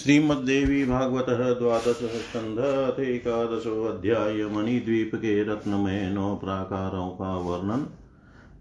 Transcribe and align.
श्रीमद्देवी 0.00 0.84
भागवत 0.84 1.26
द्वादश 1.30 1.86
स्कंध 1.86 3.00
एकादशोऽध्याय 3.00 4.46
मणिद्वीप 4.46 5.10
के 5.14 5.44
रत्नमय 5.44 6.10
नौ 6.14 6.36
प्राकारों 6.36 7.10
का 7.10 7.38
वर्णन 7.38 7.86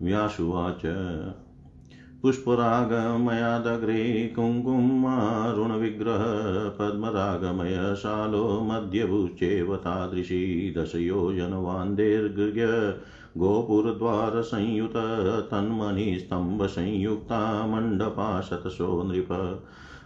व्यासुवाच। 0.02 0.82
पुष्परागमयादग्रे 2.22 4.34
कुङ्कुमारुणविग्रह 4.36 6.24
पद्मरागमय 6.80 7.96
शालो 7.96 8.62
मध्यभुचेव 8.62 9.76
तादृशी 9.76 10.74
दशयोजनवान्देर्गृह्य 10.78 12.98
गोपुरद्वारसंयुत 13.38 14.94
तन्मणिस्तम्भसंयुक्ता 15.52 17.68
मण्डपा 17.68 18.42
शतशो 18.42 19.04
नृप 19.04 19.64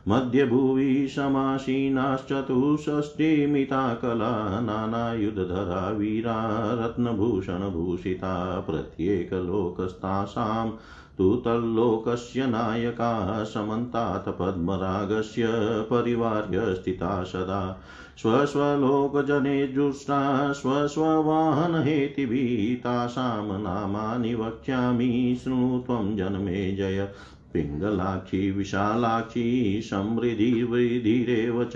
मध्यभुवि 0.07 1.07
समासीनाश्चतुष्षष्टिमिता 1.07 3.93
कला, 3.93 4.59
नानायुधधरा, 4.59 5.89
वीरा, 5.89 6.73
रत्नभूषणभूषिता, 6.73 8.59
प्रत्येकलोकस्तासां 8.59 10.71
तु 11.17 11.35
तल्लोकस्य 11.35 12.47
नायका, 12.47 13.43
समन्तात् 13.43 14.39
पद्मरागस्य 14.39 15.43
परिवार्य 15.89 16.75
स्थिता 16.75 17.23
सदा। 17.23 17.81
स्वस्वलोकजनेजुष्टा 18.17 20.51
स्वस्ववाहनहेतिभिः 20.51 22.83
तासां 22.83 23.45
नामानि 23.45 24.35
वक्ष्यामि, 24.35 25.39
शृणु 25.43 25.79
त्वं 25.79 26.17
जन्मे 26.17 26.75
जय। 26.75 27.07
पिङ्गलाक्षी, 27.53 28.51
विशालाक्षी 28.51 29.81
समृद्धिवृद्धिरेव 29.81 31.63
च। 31.63 31.71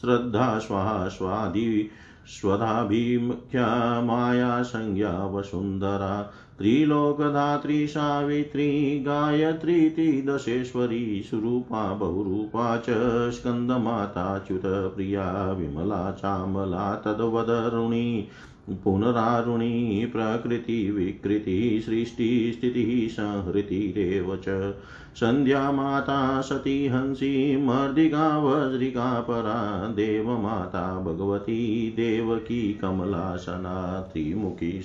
श्रद्धा 0.00 0.58
स्वास्वादि 0.58 1.90
स्वधाभिमुख्या, 2.26 4.00
माया, 4.02 4.62
संज्ञा, 4.62 5.26
वसुन्धरा 5.26 6.32
त्रिलोकधात्री 6.58 7.86
सावित्री 7.86 9.00
गायत्रीति 9.00 10.22
दशेश्वरी 10.28 11.22
सुरूपा, 11.30 11.92
बहुरूपा 11.92 12.76
च। 12.76 12.86
स्कन्दमाताच्युत 13.30 14.62
प्रिया, 14.64 15.52
विमला, 15.52 16.10
चामला, 16.12 16.94
तद्वदरुणी, 16.94 18.28
पुनरारुणी 18.70 20.06
प्रकृतिविकृतिः 20.06 21.80
सृष्टिस्थितिः 21.80 23.08
संहृतिरेव 23.08 24.36
च। 24.36 24.74
सन्ध्या 25.20 25.70
माता 25.72 26.42
सती 26.42 26.86
हँसी 26.86 27.56
मर्दिका 27.56 28.38
वज्रिका 28.38 29.20
परा 29.20 29.88
देवमाता 29.88 30.98
भगवती 30.98 31.90
देवकी 31.96 32.74
कमलासना 32.74 34.00
त्रिमुखी 34.00 34.82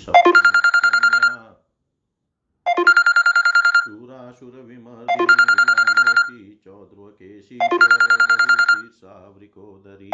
चौद्रकेशी 6.65 7.59
सावृकोदरी 8.87 10.11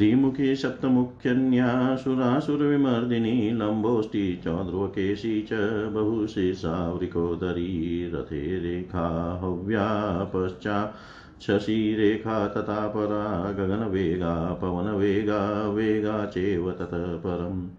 त्रिमुखी 0.00 0.56
सप्तमुख्यन्यासुरासुरविमर्दिनी 0.56 3.50
लम्बोष्टि 3.50 4.40
चौध्रुवकेशी 4.44 5.42
च 5.42 5.48
बहुशीर्षावृकोदरी 5.92 8.10
रथे 8.14 8.60
रेखा 8.60 9.40
हव्या 9.42 10.30
पश्चा 10.34 10.94
शशिरेखा 11.42 12.48
तथा 12.48 12.88
परा 12.88 13.52
गगनवेगा, 13.52 14.58
पवनवेगा, 14.62 15.68
वेगा 15.68 16.26
चैव 16.26 16.70
ततः 16.70 17.16
परम्। 17.16 17.70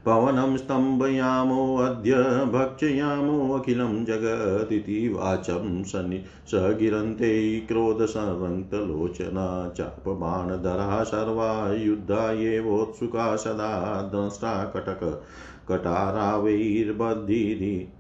पवनं 0.06 0.56
स्तम्भयामोऽद्य 0.56 2.14
भक्षयामोऽखिलं 2.52 4.04
जगदिति 4.04 5.08
वाचं 5.08 5.84
सनि 5.84 6.24
सगिरन्ते 6.46 7.60
क्रोधसरन्तलोचना 7.60 9.68
चापबाणधरा 9.68 11.04
सर्वा 11.04 11.72
युद्धायेवोत्सुका 11.72 13.36
सदा 13.36 14.02
दंष्ट्रा 14.14 14.72
कटक 14.76 15.22
कटारावैर्बद्धिः 15.68 17.95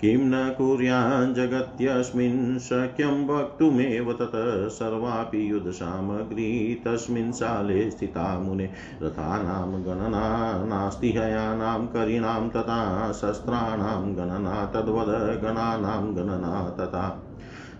किं 0.00 0.18
न 0.18 0.54
कुर्याञ्जगत्यस्मिन् 0.58 2.58
शक्यं 2.58 3.26
वक्तुमेव 3.26 4.12
तत् 4.12 4.72
सर्वापि 4.72 5.50
युधसामग्री 5.50 6.82
तस्मिन् 6.86 7.32
साले 7.32 7.90
स्थिता 7.90 8.38
मुने। 8.38 8.70
रथानां 9.02 9.84
गणना 9.84 10.64
नास्ति 10.64 11.12
हयानां 11.12 11.86
करीणां 11.86 12.48
तथा 12.48 13.12
शस्त्राणां 13.12 14.16
गणना 14.16 14.66
तद्वद 14.66 15.42
गणानां 15.42 16.16
गणना 16.16 16.76
तथा 16.80 17.23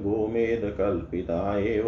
गोमेदकल्पिता 0.02 1.58
एव 1.58 1.86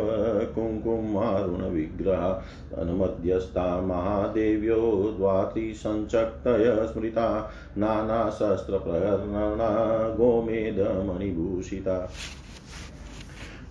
कुङ्कुमारुणविग्रहा 0.55 2.33
तन्मध्यस्था 2.73 3.81
महादेव्यो 3.81 4.90
द्वात्रिसञ्चक्तय 4.91 6.87
स्मृता 6.87 7.51
नानाशस्त्रप्रहरणा 7.79 10.15
गोमेदमणिभूषिता 10.17 12.09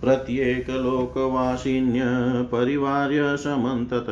प्रत्येकलोकवासिन्य 0.00 2.02
परिवार्य 2.52 3.36
समन्तत 3.36 4.06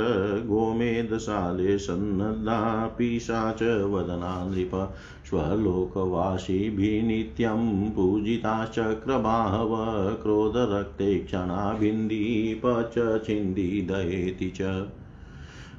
गोमेधशाले 0.46 1.78
सन्नद्धा 1.78 2.86
पिशाच 2.86 3.62
वदना 3.62 4.48
नृप 4.48 4.94
स्वलोकवासिभिः 5.26 7.06
नित्यं 7.06 7.90
पूजिताश्चक्रबाहव 7.90 9.76
क्रोधरक्ते 10.22 11.18
क्षणाभिन्दीप 11.18 12.62
च 12.66 13.20
छिन्दिदयेति 13.26 14.52
च। 14.60 14.86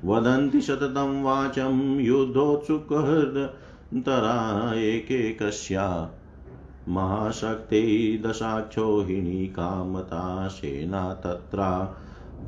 वदन्ति 0.05 0.61
सततं 0.61 1.23
वाचं 1.23 1.99
युद्धोत्सुकहृदन्तरा 1.99 4.73
एकैकस्या 4.73 6.11
महाशक्तिदशाक्षोहिणी 6.87 9.47
कामता 9.47 10.47
सेना 10.47 11.13
तत्रा। 11.13 11.95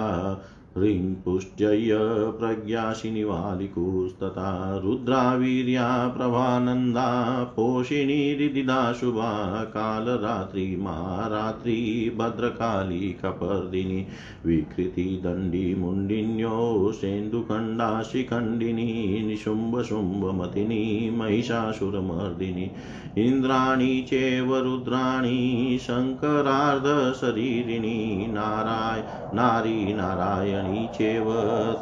पुष्ट्यय 1.25 1.97
प्रज्ञाशिनिवालिकुस्तथा 2.41 4.81
रुद्रावीर्या 4.85 6.09
प्रभानन्दा 6.09 7.45
पोषिणी 7.57 8.35
रिदिदा 8.35 8.93
शुभा 8.93 9.65
कालरात्रि 9.65 10.77
महारात्रि 10.81 12.17
भद्रकाली 12.19 13.17
कपर्दिनी 13.25 14.07
विकृतिदण्डी 14.47 15.75
मुण्डिन्यो 15.75 16.93
सेन्दुखण्डा 16.93 18.03
शिखण्डिनी 18.03 19.23
निशुम्भशुम्भमतिनी 19.27 21.11
महिषासुरमर्दिनी 21.11 22.71
इन्द्राणी 23.19 24.03
चैव 24.03 24.57
रुद्राणी 24.57 25.79
शङ्करार्धशरीरिणी 25.79 28.27
नाराय 28.33 29.03
नारी 29.35 29.95
नारायण 29.95 30.68
पाणि 30.69 30.87
चेव 30.94 31.29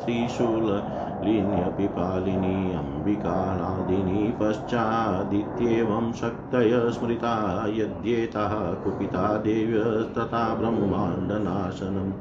त्रिशूललिन्यपि 0.02 1.86
पालिनी 1.96 2.72
अम्बिकानादिनी 2.78 4.30
पश्चादित्येवं 4.40 6.12
शक्तय 6.20 6.72
स्मृता 6.98 7.34
यद्येतः 7.76 8.54
कुपिता 8.84 9.26
देव्यस्तथा 9.46 10.44
ब्रह्माण्डनाशनम् 10.60 12.12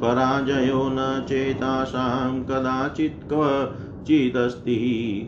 पराजयो 0.00 0.88
न 0.92 1.08
चेतासां 1.28 2.32
कदाचित् 2.50 3.28
क्व 3.28 3.44
चिदस्ति 4.06 4.76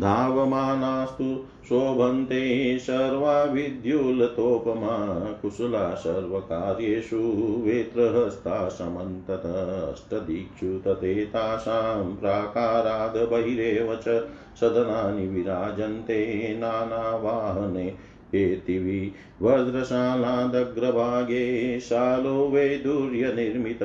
धावमानास्तु 0.00 1.28
शोभन्ते 1.68 2.42
सर्वा 2.78 3.42
विद्युलतोपमा 3.44 4.96
कुशला 5.42 5.94
सर्वकार्येषु 5.94 7.20
वेत्रहस्ता 7.64 8.68
समन्तत 8.68 9.46
अष्टदिक्षु 9.46 10.78
तथेतासां 10.86 12.14
प्राकाराद् 12.20 13.18
बहिरेव 13.30 13.94
च 14.06 14.20
सदनानि 14.60 15.26
विराजन्ते 15.26 16.20
नानावाहने 16.58 17.88
हेतिवि 18.36 19.12
वज्रशालादग्रभागे 19.42 21.80
शालो 21.80 22.48
वैदुर्यनिर्मित 22.48 23.78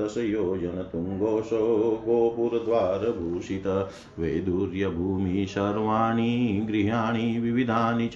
दशयोजनतुङ्गोशो 0.00 2.02
गोपुरद्वारभूषित। 2.06 3.90
वैदुर्यभूमि 4.18 5.46
सर्वाणि 5.48 6.66
गृहाणि 6.70 7.38
विविधानि 7.38 8.08
च 8.08 8.14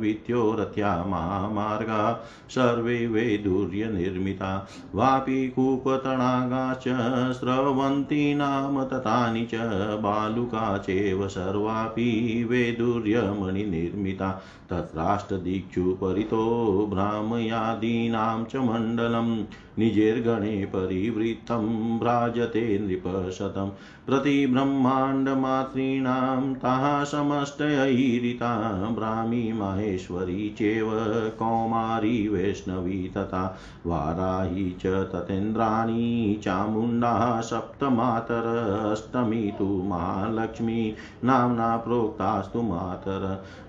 वित्योरत्या 0.00 1.04
महामार्गा। 1.04 2.26
सर्वे 2.50 3.06
वैदुर्यनिर्मिता 3.06 4.68
वापि 4.94 5.48
कूपतडागाश्च 5.48 7.36
स्रवन्ती 7.36 8.34
नाम 8.34 8.84
ततानि 8.84 9.44
च 9.44 9.50
बालुका 10.00 10.78
चैव 10.78 11.28
सर्वापि 11.28 12.46
वैदुर्यमणिनिर्मिता 12.50 14.42
तत्राष्टदिक्षु 15.30 15.82
परितो 16.02 16.42
भ्रामयादीनां 16.90 18.44
च 18.44 18.56
मण्डलं 18.68 19.28
निजेर्गणे 19.78 20.64
परिवृत्तं 20.74 21.64
भ्राजते 21.98 22.62
नृपशतं 22.78 23.70
प्रतिब्रह्माण्डमातॄणां 24.06 26.52
ताः 26.62 27.04
समष्टयैरिता 27.04 28.50
ब्राह्मी 28.94 29.52
माहेश्वरी 29.52 30.48
चैव 30.58 30.90
कौमारी 31.38 32.28
वैष्णवी 32.28 33.08
तथा 33.16 33.42
वाराही 33.86 34.70
च 34.84 34.92
ततेन्द्राणी 35.14 36.38
चामुण्डा 36.44 37.40
सप्तमातर 37.50 38.46
अष्टमी 38.92 39.50
तु 39.58 39.66
महालक्ष्मी 39.88 40.94
नाम्ना 41.24 41.76
प्रोक्तास्तु 41.86 42.62
मातर 42.62 43.24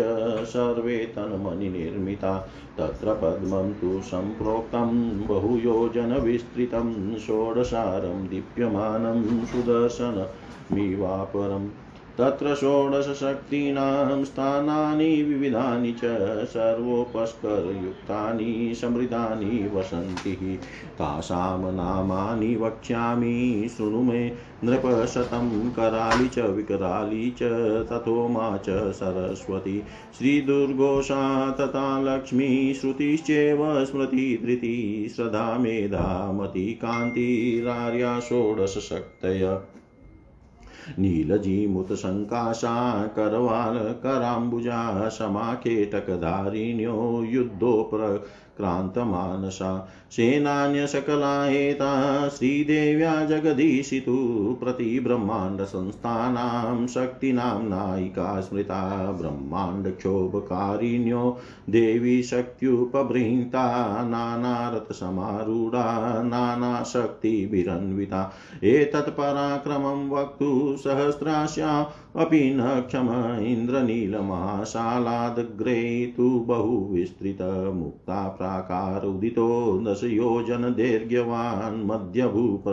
सर्वे 0.47 0.99
तन्मणिनिर्मिता 0.99 2.49
तत्र 2.79 3.15
पद्मं 3.15 3.73
तु 3.73 4.01
सम्प्रोक्तं 4.01 5.27
बहुयोजनविस्तृतं 5.27 7.19
षोडशारं 7.19 8.29
दीप्यमानं 8.29 9.45
सुदर्शनमिवापरम्। 9.45 11.88
तत्र 12.19 12.55
षोडशशक्तीनां 12.55 14.25
स्थानानि 14.25 15.23
विविधानि 15.23 15.93
च 15.93 16.01
सर्वोपस्करयुक्तानि 16.45 18.75
समृद्धानि 18.75 19.71
वसन्ति। 19.75 20.61
तासां 20.93 21.73
नामानि 21.73 22.57
वक्ष्यामि, 22.57 23.71
शृणु 23.77 24.03
मे 24.03 24.33
नृपशतं 24.65 25.71
कराली 25.71 26.29
च 26.29 26.39
विकराली 26.39 27.31
च 27.31 27.43
तथोमा 27.93 28.57
च 28.57 28.93
सरस्वती। 28.93 29.83
श्रीदुर्गोषा 30.19 31.51
तथा 31.51 32.01
लक्ष्मी 32.01 32.75
श्रुतिश्चैव 32.75 33.85
स्मृति 33.85 34.43
धृति। 34.47 35.13
श्रद्धा 35.17 35.59
मेधामती 35.59 36.73
कान्तिरार्या 36.73 38.21
षोडशशक्तय। 38.21 39.61
नीलजीमुतसङ्काशा 40.99 42.75
करवालकराम्बुजा 43.17 45.09
समाकेटकधारिण्यो 45.09 46.97
युद्धोप्रक्रान्तमानसा 47.25 48.48
सेनान्यसकला 50.11 51.47
एता 51.47 52.29
श्रीदेव्या 52.29 53.25
जगदीशितु 53.25 54.59
प्रतिब्रह्माण्डसंस्थानां 54.63 56.87
शक्तीनां 56.87 57.63
नायिका 57.63 58.41
स्मृता 58.41 59.13
ब्रह्माण्डक्षोभकारिण्यो 59.13 61.39
देवी 61.71 62.23
शक्त्युपबृंहिता 62.23 64.03
नानारथसमारूढा 64.03 66.23
नानाशक्तिभिरन्विता। 66.23 68.33
एतत्पराक्रमं 68.65 70.11
वक्तु 70.11 70.77
सहस्रास्या 70.77 71.91
अपि 72.17 72.39
न 72.57 72.81
क्षम 72.89 73.09
इन्द्रनीलमहाशालादग्रे 73.47 75.81
तु 76.17 76.29
बहुविस्तृतमुक्ता 76.49 78.29
प्राकार 78.29 79.05
उदितो 79.07 79.49
दशयोजनदैर्घ्यवान् 79.87 81.85
मध्यभूप 81.87 82.69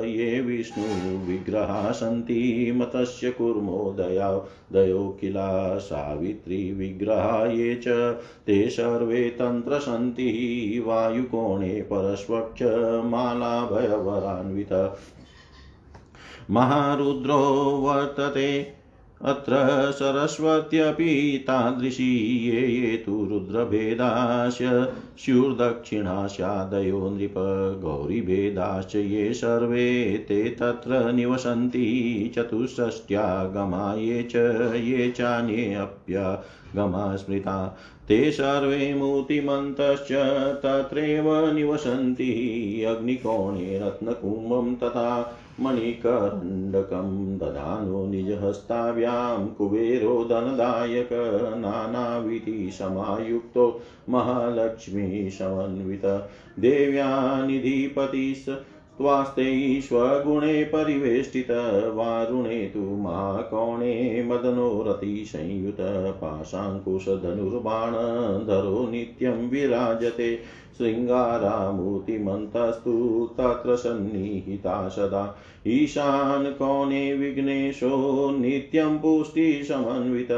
ये 0.04 0.40
विष्णुविग्रहा 0.40 1.92
सन्ति 1.92 2.72
मतस्य 2.76 3.30
कुर्मोदया 3.30 4.32
दयो। 4.72 5.18
किला 5.20 5.78
सावित्रीविग्रहा 5.78 7.46
ये 7.46 7.74
च। 7.74 7.88
ते 8.46 8.70
सर्वे 8.70 9.24
तन्त्र 9.24 9.78
सन्ति। 9.78 10.28
वायुकोणे 10.86 11.80
परस्वक्ष 11.82 12.62
मालाभयवरान्वित 13.04 14.96
महारुद्रो 16.50 17.38
वर्तते। 17.82 18.78
अत्र 19.24 19.52
सरस्वत्यपि 19.92 21.38
तादृशी 21.42 22.48
ये 22.48 22.66
ये 22.66 22.96
तु 22.96 23.28
रुद्रभेदास्य 23.30 24.92
स्युर्दक्षिणास्यादयो 25.18 27.10
नृप 27.10 27.34
गौरीभेदाश्च 27.82 28.96
ये 28.96 29.34
सर्वे, 29.34 30.24
ते 30.28 30.44
तत्र 30.44 31.12
निवसन्ति 31.12 32.32
चतुष्षष्ट्यागमा 32.34 33.94
ये 33.98 34.22
च, 34.22 34.36
ये 34.74 35.10
चान्येऽप्यगमा 35.10 37.16
स्मृता 37.16 37.78
ते 38.08 38.30
सर्वे 38.30 38.94
मूर्तिमन्तश्च 38.94 40.08
तत्रैव 40.62 41.52
निवसन्ति, 41.52 42.84
अग्निकोणे 42.88 43.78
रत्नकुम्भं 43.78 44.74
तथा 44.74 45.40
मणिकरण्डकं 45.60 47.08
दधानो 47.38 48.04
निजहस्ताभ्यां 48.06 49.48
कुबेरो 49.58 50.12
धनदायक 50.24 51.12
महालक्ष्मी 54.08 55.30
समन्वित 55.30 56.06
देव्या 56.60 57.10
निधिपतिः 57.46 58.54
त्वास्ते 58.98 59.80
स्वगुणे 59.80 60.64
परिवेष्टित, 60.64 61.92
वारुणे 61.94 62.70
तु 62.74 62.80
महाकोणे 62.80 64.22
मदनो 64.22 64.84
रतिसंयुत 64.88 66.20
पाशाङ्कुशधनुर्बाणधरो 66.20 68.90
नित्यं 68.90 69.30
विराजते। 69.30 70.38
शृङ्गारामूर्तिमन्तस्तु 70.78 73.30
तत्र 73.40 73.76
सन्निहिता 73.76 74.88
सदा। 74.88 75.38
ईशान 75.66 76.50
कोणे 76.50 77.14
विघ्नेशो 77.14 78.30
नित्यं 78.30 78.98
पुष्टिसमन्वित 78.98 80.28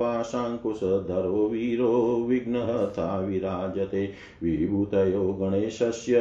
पाशाङ्कुशधरो 0.00 1.48
वीरो 1.48 2.24
विघ्नहता 2.28 3.18
विराजते। 3.18 4.06
विभूतयो 4.42 5.32
गणेशस्य 5.32 6.14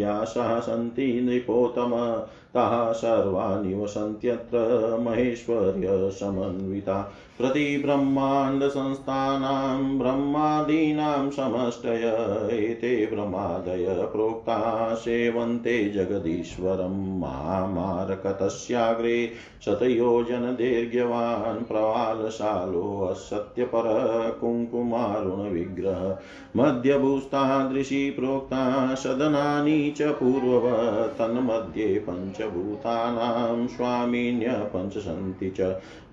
यासाः 0.00 0.60
सन्ति 0.60 1.20
नृपोत्तम। 1.20 2.22
ताः 2.54 2.92
सर्वा 2.92 3.62
निवसन्त्यत्र 3.62 4.96
महेश्वर्यसमन्विता। 5.00 7.12
प्रतिब्रह्माण्डसंस्थानां 7.38 9.98
ब्रह्मादीनां 9.98 11.30
समष्टय, 11.30 12.48
एते 12.52 13.06
ब्रह्मादय 13.06 13.86
प्रोक्ता 13.88 14.94
सेवन्ते 14.94 15.90
जगदीश्वरं 15.90 17.20
महामारकतस्याग्रे। 17.20 19.30
शतयोजनदीर्घ्यवान् 19.64 21.64
प्रवालशालोऽसत्यपर 21.64 24.38
कुङ्कुमारुणविग्रह। 24.40 26.18
मध्यभूस्तादृशी 26.56 28.10
प्रोक्ता 28.10 28.94
सदनानि 28.94 29.94
च 29.96 30.02
पूर्ववत् 30.02 31.18
तन्मध्ये 31.18 31.98
पञ्चभूतानां 32.42 33.66
स्वामिन्य 33.68 34.52
पञ्च 34.74 34.98
सन्ति 34.98 35.50
च 35.58 35.60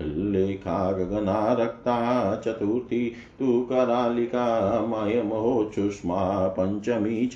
लेखा 0.02 0.92
गगना 0.92 1.52
रक्ता 1.52 1.96
चतुर्थी 2.44 3.12
तु 3.38 3.66
करालिका 3.70 4.46
मयमहोच्छुष्मा 4.86 6.48
पञ्चमी 6.58 7.26
च 7.26 7.34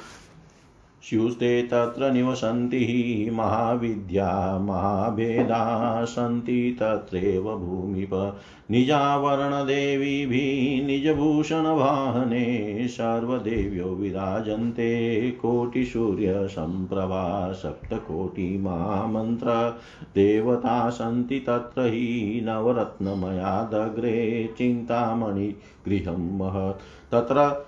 स्युस्ते 1.10 1.64
तत्र 1.64 2.12
निवसन्ति 2.12 3.30
महाविद्या, 3.34 4.60
महाभेदा, 4.60 6.06
सन्ति 6.06 6.78
तत्रैव 6.80 7.44
भूमिप। 7.44 8.40
निजावरणदेवीभिः 8.72 10.88
निजभूषणवाहने, 10.88 12.88
सर्वदेव्यो 12.88 13.86
विराजन्ते 13.86 15.32
कोटिसूर्यसम्प्रभा 15.32 17.52
सप्तकोटिमामन्त्र 17.52 19.80
देवता 20.16 20.90
सन्ति 20.90 21.40
तत्र 21.40 21.82
हि 21.82 22.42
नवरत्नमयादग्रे 22.46 24.50
चिन्तामणिगृहं 24.58 26.38
महत्। 26.38 26.80
तत्र 27.12 27.66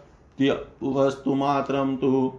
वस्तुमात्रं 0.83 1.97
तु 1.97 2.33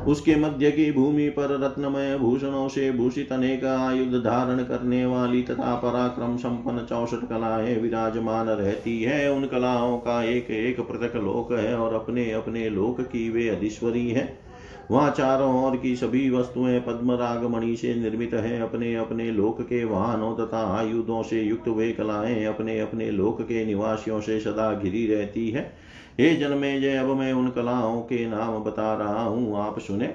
उसके 0.06 0.36
मध्य 0.36 0.70
की 0.70 0.90
भूमि 0.92 1.28
पर 1.28 1.58
रत्नमय 1.60 2.16
भूषणों 2.18 2.68
से 2.68 2.90
भूषित 2.92 3.32
अनेक 3.32 3.64
आयुध 3.64 4.14
धारण 4.24 4.62
करने 4.64 5.04
वाली 5.06 5.42
तथा 5.42 5.74
पराक्रम 5.74 6.36
संपन्न 6.36 6.86
चौसठ 6.86 7.28
कलाएँ 7.28 7.76
विराजमान 7.80 8.48
रहती 8.48 9.02
है। 9.02 9.30
उन 9.32 9.46
कलाओं 9.46 9.96
का 9.98 10.22
एक 10.24 10.50
एक 10.50 10.80
पृथक 10.80 11.16
लोक 11.16 11.52
है 11.52 11.76
और 11.76 11.94
अपने 11.94 12.30
अपने 12.32 12.68
लोक 12.70 13.00
की 13.00 13.28
वे 13.30 13.48
अधीश्वरी 13.48 14.08
है। 14.10 14.45
वहाँ 14.90 15.10
चारों 15.10 15.64
ओर 15.64 15.76
की 15.76 15.96
सभी 15.96 16.30
वस्तुएँ 16.30 16.80
पद्म 16.80 17.12
रागमणि 17.12 17.76
से 17.76 17.94
निर्मित 17.94 18.34
है। 18.34 18.60
अपने 18.60 18.94
अपने 18.94 19.30
लोक 19.30 19.60
के 19.60 19.84
वाहनों 19.84 20.36
तथा 20.36 20.78
आयुधों 20.78 21.22
से 21.22 21.42
युक्त 21.42 21.68
वे 21.68 21.92
कलाएँ 21.92 22.44
अपने 22.44 22.80
अपने 22.80 23.10
लोक 23.10 23.42
के 23.42 23.64
निवासियों 23.64 24.20
से 24.20 24.40
सदा 24.40 24.74
घिरी 24.74 25.06
रहती 25.06 25.50
है। 25.50 25.72
हे 26.20 26.36
जन्मे 26.36 26.80
जय 26.80 26.96
अब 26.96 27.06
मैं 27.06 27.32
उन 27.32 27.48
कलाओं 27.48 28.00
के 28.00 28.26
नाम 28.26 28.64
बता 28.64 28.94
रहा 28.94 29.22
हूँ। 29.22 29.58
आप 29.58 29.78
सुने। 29.78 30.14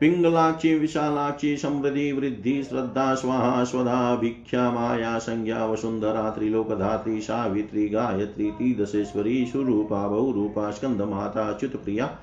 पिंगलाक्षी, 0.00 0.74
विशालाक्षी, 0.74 1.56
समृद्धि, 1.56 2.12
वृद्धि, 2.12 2.62
श्रद्धा, 2.62 3.14
स्वाहा, 3.14 3.64
स्वधा, 3.64 4.16
भिक्षा, 4.16 4.70
माया, 4.70 5.18
संज्ञा, 5.18 5.66
वसुंधरा 5.66 6.30
त्रिलोकधात्री 6.30 7.20
सावित्री, 7.20 7.88
गायत्री, 7.88 8.50
तीदशेश्वरी, 8.50 9.46
सुरूपा, 9.46 10.08
बहुरूपा, 10.08 10.70
स्कंद 10.70 11.02
माता 11.02 11.52
च्युत 11.52 11.84
प्रिया 11.84 12.18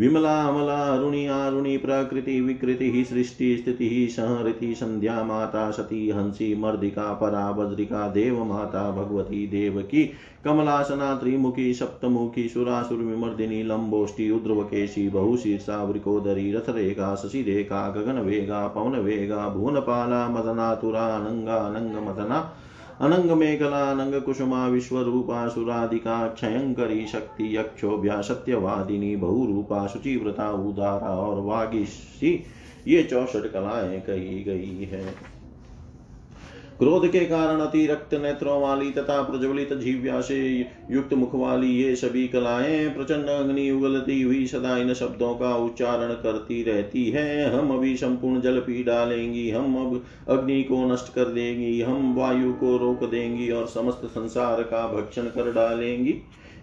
विमला, 0.00 0.42
अमला, 0.42 0.76
अरुणि, 0.94 1.26
आरुणि, 1.26 1.76
प्रकृति, 1.76 2.40
विकृति, 2.40 3.04
सृष्टि, 3.04 3.56
स्थिति, 3.56 4.08
संहृति, 4.10 4.74
संध्या, 4.74 5.22
माता, 5.24 5.70
सती, 5.70 6.10
हँसी, 6.10 6.54
मर्दिका, 6.54 7.12
परा, 7.12 7.52
बद्रिका, 7.52 8.08
देव 8.08 8.44
माता, 8.44 8.90
भगवती 8.90 9.46
देवकी 9.46 10.04
कमलासना 10.44 11.14
त्रिमुखी, 11.14 11.74
सप्तमुखी 11.74 12.48
सुरासुर 12.48 12.98
विमर्दिनी 12.98 13.62
लंबोष्टि 13.62 14.30
उद्रवकेशी 14.30 15.08
बहुशीर्षा 15.08 15.82
वृकोदरी 15.82 16.52
रथरेखा, 16.52 17.14
शशिरेखा 17.14 17.88
गगन 17.90 18.18
वेगा 18.20 18.66
पवन 18.68 18.98
वेगा 18.98 19.48
भुवनपाला 19.48 20.28
मदनातुरा 20.28 21.06
अनंगा 21.06 21.56
अनंग 21.56 22.08
मदना 22.08 22.40
अनंग 23.00 23.30
मेघला 23.30 23.90
अनंग 23.90 24.22
कुसुमा 24.22 24.66
विश्व 24.68 25.00
रूपा 25.02 25.48
सुराधिका 25.48 26.28
क्षयंकरी 26.28 27.06
शक्ति 27.06 27.56
यक्षोभ्या 27.56 28.20
सत्यवादिनी 28.22 29.16
बहुरूपा 29.16 29.86
शुचिव्रता 29.86 30.50
उदारा 30.50 31.14
और 31.16 31.40
वागिशी, 31.40 32.44
ये 32.88 33.02
चौसठ 33.02 33.52
कलाएँ 33.52 34.00
कही 34.00 34.44
गई 34.44 34.84
है। 34.84 35.39
क्रोध 36.80 37.06
के 37.08 37.20
कारण 37.20 37.60
अतिरक्त 37.60 38.14
नेत्रों 38.14 38.60
वाली 38.62 38.90
तथा 38.90 39.20
प्रज्वलित 39.22 39.72
जीव्या 39.72 40.20
से 40.20 40.36
युक्त 40.90 41.12
मुख 41.14 41.34
वाली 41.34 41.66
ये 41.72 41.96
सभी 41.96 42.26
कलाएँ 42.28 42.88
प्रचंड 42.88 43.28
अग्नि 43.28 43.70
उगलती 43.70 44.20
हुई 44.22 44.46
सदा 44.46 44.76
इन 44.76 44.94
शब्दों 44.94 45.34
का 45.34 45.54
उच्चारण 45.56 46.12
करती 46.12 46.62
रहती 46.62 47.04
है। 47.10 47.52
हम 47.54 47.74
अभी 47.76 47.96
संपूर्ण 47.96 48.40
जल 48.40 48.58
पी 48.60 48.82
डालेंगी, 48.84 49.50
हम 49.50 49.76
अब 49.76 50.04
अग्नि 50.28 50.62
को 50.62 50.92
नष्ट 50.92 51.12
कर 51.14 51.24
देंगी, 51.24 51.80
हम 51.80 52.14
वायु 52.14 52.52
को 52.52 52.76
रोक 52.76 53.04
देंगी 53.10 53.50
और 53.50 53.66
समस्त 53.66 54.06
संसार 54.06 54.62
का 54.62 54.86
भक्षण 54.88 55.22
कर 55.22 55.52
डालेंगी। 55.52 56.14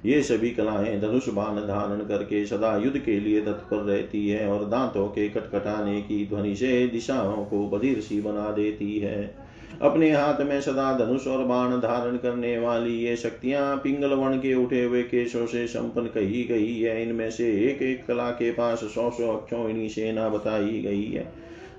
ये 0.06 0.21
सभी 0.23 0.49
कलाएँ 0.49 0.99
धनुष 1.01 1.30
बाण 1.30 1.56
धारण 1.58 1.99
करके 1.99 2.45
सदा 2.45 2.77
युद्ध 2.77 2.97
के 2.97 3.19
लिए 3.19 3.41
तत्पर 3.41 3.77
रहती 3.77 4.30
है 4.30 4.47
और 4.47 4.65
दांतों 4.65 5.08
के 5.08 5.30
कटकटाने 5.30 6.01
की 6.01 6.25
ध्वनि 6.25 6.56
से 6.56 6.88
दिशाओं 6.88 7.43
को 7.45 7.67
बधिर 7.69 7.99
सी 7.99 8.21
बना 8.21 8.51
देती 8.51 8.97
है। 8.99 9.46
अपने 9.82 10.12
हाथ 10.12 10.41
में 10.41 10.60
सदा 10.62 10.91
धनुष 10.97 11.27
और 11.27 11.43
बाण 11.45 11.77
धारण 11.80 12.17
करने 12.17 12.58
वाली 12.58 12.93
ये 12.97 13.15
शक्तियाँ 13.15 13.75
पिंगल 13.77 14.13
वर्ण 14.13 14.38
के 14.38 14.53
उठे 14.56 14.84
हुए 14.84 15.03
केशों 15.03 15.45
से 15.45 15.65
संपन्न 15.67 16.08
कही 16.08 16.43
गई 16.43 16.80
है। 16.80 17.01
इनमें 17.03 17.30
से 17.32 17.51
एक 17.63 17.82
एक 17.82 18.06
कला 18.06 18.30
के 18.32 18.51
पास 18.51 18.84
सौ 18.86 19.10
सौ 19.10 19.32
अक्षोहिणी 19.32 19.89
सेना 19.89 20.30
बताई 20.30 20.82
गई 20.82 21.06
है। 21.06 21.32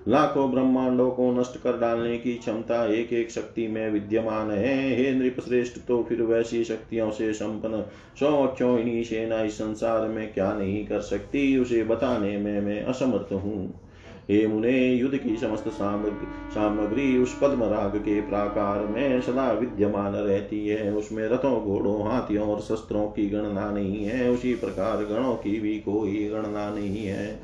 लाखों 0.09 0.51
ब्रह्मांडों 0.51 1.11
को 1.11 1.31
नष्ट 1.33 1.57
कर 1.61 1.79
डालने 1.79 2.17
की 2.19 2.35
क्षमता 2.35 2.85
एक 2.93 3.13
एक 3.13 3.31
शक्ति 3.31 3.67
में 3.69 3.91
विद्यमान 3.91 4.51
है। 4.51 4.77
हे 4.97 5.11
नृप 5.15 5.41
श्रेष्ठ 5.41 5.79
तो 5.89 6.03
फिर 6.03 6.23
वैसी 6.23 6.63
शक्तियों 6.65 7.11
से 7.11 7.33
संपन्न 7.33 7.83
सौ 8.21 8.33
अक्षोहिणी 8.43 9.03
सेना 9.05 9.43
इस 9.43 9.59
संसार 9.59 10.09
में 10.09 10.33
क्या 10.33 10.53
नहीं 10.53 10.87
कर 10.87 11.01
सकती? 11.01 11.59
उसे 11.59 11.83
बताने 11.85 12.37
में 12.39 12.61
मैं 12.61 12.81
असमर्थ 12.83 13.33
हूँ। 13.35 13.88
हे 14.31 14.47
मुने 14.47 14.95
युद्ध 14.95 15.17
की 15.19 15.37
समस्त 15.37 15.69
सामग्री 16.55 17.19
उस 17.19 17.39
पद्म 17.39 17.65
राग 17.65 17.97
के 17.97 18.21
प्राकार 18.21 18.87
में 18.87 19.21
सदा 19.21 19.53
विद्यमान 19.53 20.13
रहती 20.13 20.69
है। 20.69 20.93
उसमें 20.95 21.29
रथों, 21.29 21.61
घोड़ों, 21.61 22.13
हाथियों 22.13 22.49
और 22.49 22.61
शस्त्रों 22.61 23.07
की 23.07 23.29
गणना 23.31 23.71
नहीं 23.71 24.05
है। 24.05 24.31
उसी 24.31 24.55
प्रकार 24.55 25.05
गणों 25.05 25.35
की 25.35 25.61
भी 25.61 25.79
कोई 25.79 26.29
गणना 26.29 26.69
नहीं 26.71 27.07
है। 27.07 27.41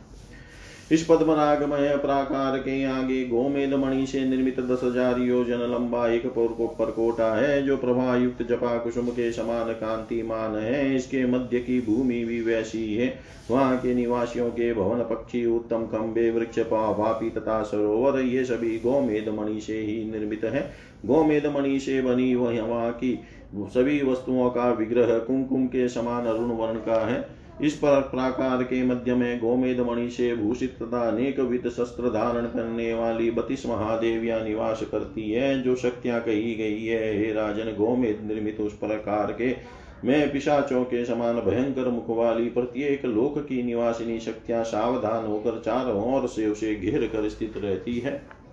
इस 0.91 1.05
पद्मरागमय 1.05 1.97
प्राकार 1.97 2.57
के 2.59 2.85
आगे 2.85 3.23
गोमेद 3.25 3.75
मणि 3.75 4.07
से 4.07 4.25
निर्मित 4.25 4.59
दस 4.61 4.81
हज़ार 4.85 5.19
योजन 5.19 5.61
लंबा 5.71 6.07
एक 6.09 6.27
परकोटा 6.27 7.33
है, 7.35 7.63
जो 7.63 7.77
प्रभा 7.77 8.17
युक्त 8.17 8.43
जपा 8.43 8.77
कुसुम 8.79 9.07
के 9.09 9.31
समान 9.33 9.73
कांतिमान 9.73 10.57
है। 10.57 10.95
इसके 10.97 11.25
मध्य 11.27 11.61
की 11.61 11.81
भूमि 11.81 12.25
भी 12.25 12.41
वैसी 12.41 12.95
है। 12.95 13.13
वहाँ 13.51 13.77
के 13.77 13.95
निवासियों 13.95 14.49
के 14.51 14.73
भवन, 14.75 15.03
पक्षी, 15.05 15.45
उत्तम 15.47 15.87
खम्बे 15.87 16.31
वृक्ष 16.31 16.59
पापी 16.59 17.31
तथा 17.31 17.63
सरोवर, 17.63 18.21
ये 18.21 18.45
सभी 18.45 18.79
गोमेद 18.79 19.29
मणि 19.29 19.61
से 19.61 19.79
ही 19.79 20.05
निर्मित 20.13 20.45
है। 20.45 20.71
गोमेद 21.07 21.47
मणि 21.47 21.79
से 21.81 22.01
बनी 22.03 22.35
वह 22.35 22.61
वहाँ 22.63 22.93
की 22.93 23.19
सभी 23.55 24.03
वस्तुओं 24.03 24.51
का 24.51 24.71
विग्रह 24.73 25.19
कुमकुम 25.19 25.67
के 25.67 25.89
समान 25.89 26.27
अरुण 26.27 26.51
वर्ण 26.51 26.79
का 26.81 27.05
है। 27.07 27.44
इस 27.61 27.77
पर 27.77 28.01
प्राकार 28.01 28.63
के 28.63 28.83
मध्य 28.83 29.15
में 29.15 29.39
गोमेद 29.39 29.81
मणि 29.81 30.11
से 30.11 30.37
भूषित 30.37 30.71
तथा 30.83 31.09
अनेक 31.09 31.41
विध 31.41 31.69
शस्त्र 31.69 32.11
धारण 32.11 32.47
करने 32.47 32.95
वाली 32.95 33.31
बतीस 33.31 33.67
महादेविया 33.67 34.45
निवास 34.45 34.83
करती 34.83 35.31
है, 35.31 35.63
जो 35.63 35.77
शक्तियाँ 35.77 36.21
कही 36.21 36.55
गई 36.55 36.85
है। 36.85 37.19
हे 37.19 37.33
राजन, 37.33 37.65
गोमेद 37.65 38.21
निर्मित 38.25 38.61
उस 38.61 38.79
प्रकार 38.79 39.33
के, 39.33 39.57
मैं 40.05 40.33
पिशाचों 40.33 40.85
के 40.85 41.05
समान 41.05 41.41
भयंकर 41.41 41.89
मुख 41.89 42.05
वाली 42.09 42.49
प्रत्येक 42.49 43.05
लोक 43.05 43.39
की 43.39 43.63
निवासिनी 43.63 44.21
शक्तियाँ 44.21 44.65
सावधान 44.65 45.27
होकर 45.27 45.63
चारों 45.65 46.15
ओर 46.15 46.29
से 46.29 46.47
उसे 46.47 46.75
घेर 46.75 47.07
कर 47.07 47.29
स्थित 47.29 47.53
रहती 47.57 47.99
है। 47.99 48.44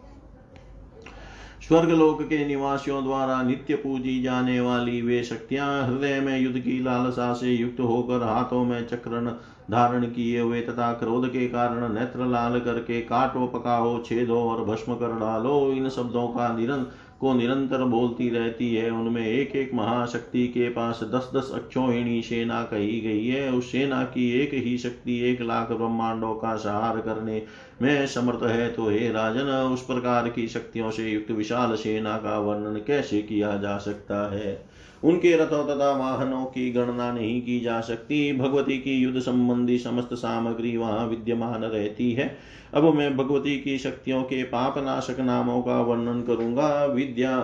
स्वर्गलोक 1.62 2.22
के 2.22 2.46
निवासियों 2.48 3.04
द्वारा 3.04 3.42
नित्य 3.44 3.76
पूजी 3.76 4.22
जाने 4.22 4.60
वाली 4.62 5.02
वे 5.02 5.24
शक्तियाँ 5.24 5.88
हृदय 5.88 6.20
में 6.20 6.40
युद्ध 6.40 6.60
की 6.60 6.80
लालसा 6.84 7.34
से 7.34 7.52
युक्त 7.52 7.80
होकर 7.80 8.24
हाथों 8.24 8.64
में 8.66 8.88
चक्रण 8.88 9.28
धारण 9.72 10.06
किए 10.06 10.40
हुए 10.40 10.62
तथा 10.62 10.92
क्रोध 10.94 11.28
के 11.28 11.48
कारण 11.48 11.94
नेत्र 11.94 12.26
लाल 12.26 12.60
करके 12.60 13.02
काटो, 13.02 13.46
पकाओ, 13.48 14.02
छेदो 14.04 14.40
और 14.40 14.64
भस्म 14.66 14.96
कर 14.96 15.20
डालो। 15.20 15.72
इन 15.74 15.90
शब्दों 15.90 16.28
का 16.28 16.56
निरंतर 16.58 17.10
को 17.22 17.34
निरंतर 17.34 17.84
बोलती 17.84 18.30
रहती 18.30 18.74
है, 18.76 18.90
उनमें 18.90 19.28
एक 19.28 19.56
एक 19.56 19.74
महाशक्ति 19.74 20.48
के 20.48 20.70
पास 20.70 21.00
दस 21.04 21.32
दस 21.36 21.52
अक्षोहिणी 21.54 22.22
सेना 22.22 22.64
कही 22.64 23.00
गई 23.02 23.28
है। 23.28 23.52
उस 23.52 23.72
सेना 23.72 24.04
की 24.04 24.30
एक 24.42 24.54
ही 24.54 24.78
शक्ति 24.78 25.20
एक 25.20 25.42
लाख 25.42 25.72
ब्रह्मांडों 25.72 26.34
का 26.34 26.56
सहार 26.56 27.00
करने 27.02 27.42
में 27.82 28.08
समर्थ 28.08 28.44
है। 28.44 28.70
तो 28.70 28.90
हे 28.90 29.12
राजन, 29.12 29.52
उस 29.74 29.86
प्रकार 29.86 30.30
की 30.30 30.48
शक्तियों 30.48 30.92
से 30.92 31.10
युक्त 31.10 31.32
विशाल 31.32 31.76
सेना 31.76 32.18
का 32.18 32.40
वर्णन 32.40 32.82
कैसे 32.88 33.22
किया 33.22 33.56
जा 33.58 33.78
सकता 33.78 34.32
है? 34.34 34.71
उनके 35.04 35.36
रथों 35.38 35.64
तथा 35.66 35.92
वाहनों 35.92 36.46
की 36.46 36.72
गणना 36.72 37.12
नहीं 37.12 37.42
की 37.42 37.60
जा 37.60 37.82
सकती। 37.82 38.34
भगवती 38.34 38.78
की 38.78 38.96
युद्ध 38.96 39.20
संबंधी 39.20 39.78
समस्त 39.78 40.14
सामग्री 40.14 40.78
वहाँ 40.78 41.08
विद्यमान 41.08 41.64
रहती 41.64 42.12
है। 42.12 42.38
अब 42.74 42.94
मैं 42.94 43.18
भगवती 43.18 43.58
की 43.58 43.78
शक्तियों 43.78 44.24
के 44.24 44.44
पाप 44.44 44.78
नाशक 44.78 45.20
नामों 45.20 45.62
का 45.62 45.82
वर्णन 45.82 46.22
करूँगा। 46.22 46.86
विद्या 46.86 47.38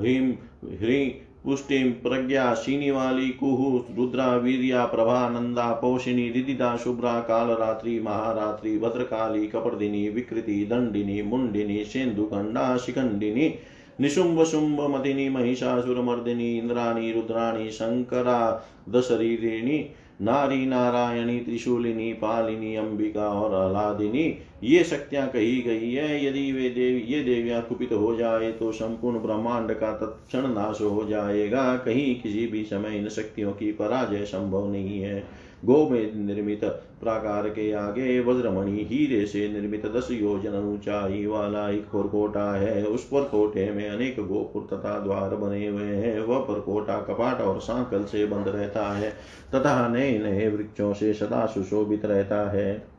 ह्रीम 0.00 0.30
ह्री, 0.64 1.04
पुष्टि, 1.44 1.78
प्रज्ञा 1.78 2.54
शीनी 2.54 2.90
वाली 2.90 3.28
कुहु, 3.28 3.78
रुद्रा, 3.96 4.36
वीरिया, 4.36 4.84
प्रभा, 4.84 5.28
नंदा, 5.28 5.72
पोषिणी, 5.72 6.28
रिदिदा, 6.30 6.76
शुभ्रा, 6.76 7.20
कालरात्रि, 7.20 8.00
महारात्रि 8.00 8.78
भद्रकाली 8.78 9.46
कपर्दिनी, 9.46 10.08
विकृति, 10.08 10.64
दंडिनी, 10.64 11.22
मुंडिनी 11.22 11.84
सेन्दुकंडा 11.84 12.76
शिखंडिनी 12.76 13.54
निशुंभ 14.00 14.42
शुंभ 14.42 14.80
मदिनी 14.90 15.28
महिषासुरमर्दिनी 15.28 16.58
इंद्राणी 16.58 17.12
रुद्राणी 17.12 17.70
शंकरा 17.70 18.66
दशरीरिणी 18.88 19.78
नारी 20.22 20.66
नारायणी 20.66 21.38
त्रिशूलिनी 21.38 22.12
पालिनी 22.12 22.74
अंबिका 22.76 23.26
और 23.26 23.52
अलादिनी। 23.70 24.24
ये 24.64 24.82
शक्तियाँ 24.84 25.26
कही 25.28 25.60
गई 25.62 25.92
है। 25.92 26.24
यदि 26.26 26.50
वे 26.52 26.68
देवी, 26.70 27.00
ये 27.00 27.22
देवियाँ 27.24 27.62
कुपित 27.62 27.92
हो 27.92 28.14
जाए 28.16 28.50
तो 28.52 28.72
संपूर्ण 28.72 29.18
ब्रह्मांड 29.18 29.72
का 29.72 29.92
तत्क्षण 29.92 30.46
नाश 30.46 30.80
हो 30.80 31.04
जाएगा। 31.04 31.76
कहीं 31.76 32.14
किसी 32.20 32.46
भी 32.46 32.64
समय 32.64 32.96
इन 32.98 33.08
शक्तियों 33.08 33.52
की 33.52 33.72
पराजय 33.72 34.24
संभव 34.24 34.70
नहीं 34.72 35.00
है। 35.00 35.24
गो 35.64 35.88
में 35.88 36.14
निर्मित 36.16 36.64
प्राकार 37.00 37.48
के 37.48 37.72
आगे 37.72 38.20
वज्रमणि 38.20 38.86
हीरे 38.90 39.26
से 39.26 39.48
निर्मित 39.48 39.86
दस 39.86 40.08
योजन 40.10 40.54
ऊंचाई 40.74 41.26
वाला 41.26 41.68
एक 41.70 41.84
परकोटा 41.84 42.52
है। 42.54 42.84
उस 42.84 43.04
परकोटे 43.04 43.70
में 43.70 43.88
अनेक 43.88 44.20
गोपुर 44.20 44.68
तथा 44.72 44.98
द्वार 44.98 45.34
बने 45.36 45.66
हुए 45.66 45.82
हैं। 45.82 46.20
वह 46.20 46.38
परकोटा 46.38 47.00
कपाट 47.00 47.40
और 47.40 47.60
सांकल 47.60 48.04
से 48.04 48.26
बंद 48.26 48.48
रहता 48.48 48.86
है 48.92 49.10
तथा 49.54 49.88
नए 49.88 50.18
नए 50.18 50.48
वृक्षों 50.48 50.92
से 50.94 51.12
सदा 51.14 51.46
सुशोभित 51.46 52.04
रहता 52.04 52.50
है। 52.50 52.89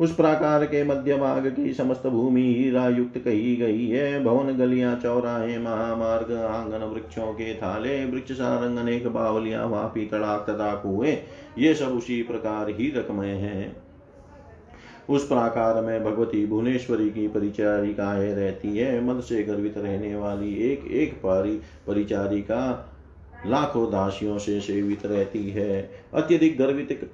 उस 0.00 0.14
प्राकार 0.14 0.64
के 0.64 0.84
मध्य 0.84 1.16
भाग 1.16 1.46
की 1.46 1.72
समस्त 1.74 2.06
भूमि 2.06 2.42
हीरा 2.54 2.88
युक्त 2.88 3.18
कही 3.18 3.56
गई 3.56 3.88
है। 3.88 4.24
भवन, 4.24 4.56
गलियाँ, 4.56 4.96
चौराहे, 4.96 5.58
महामार्ग, 5.58 6.32
आँगन, 6.32 6.84
वृक्षों 6.84 7.32
के 7.32 7.54
थाले, 7.54 8.04
वृक्ष 8.04 8.32
सारंग, 8.32 8.78
अनेक 8.78 9.06
बावलियाँ, 9.06 9.68
वापी 9.68 10.06
तड़ाक 10.06 10.46
तथा 10.50 10.74
कुएँ, 10.74 11.16
ये 11.58 11.74
सब 11.74 11.86
उसी 11.86 12.22
प्रकार 12.22 12.68
ही 12.68 12.90
रकमय 12.90 13.28
हैं। 13.28 13.76
उस 15.10 15.28
प्राकार 15.28 15.82
में 15.82 16.04
भगवती 16.04 16.46
भुवनेश्वरी 16.46 17.10
की 17.10 17.28
परिचारिकाएँ 17.28 18.34
रहती 18.34 18.76
है। 18.78 19.04
मद 19.04 19.22
से 19.22 19.42
गर्वित 19.42 19.78
रहने 19.78 20.14
वाली 20.16 20.54
एक 20.54 20.84
एक 20.90 21.14
पारी 21.14 21.60
परिचारिका 21.86 22.90
लाखों 23.46 23.86
दासियों 23.86 24.38
से 24.38 24.60
सेवित 24.60 25.06
रहती 25.06 25.50
है। 25.50 25.90
अत्यधिक 26.14 26.58
गर्वित 26.58 27.10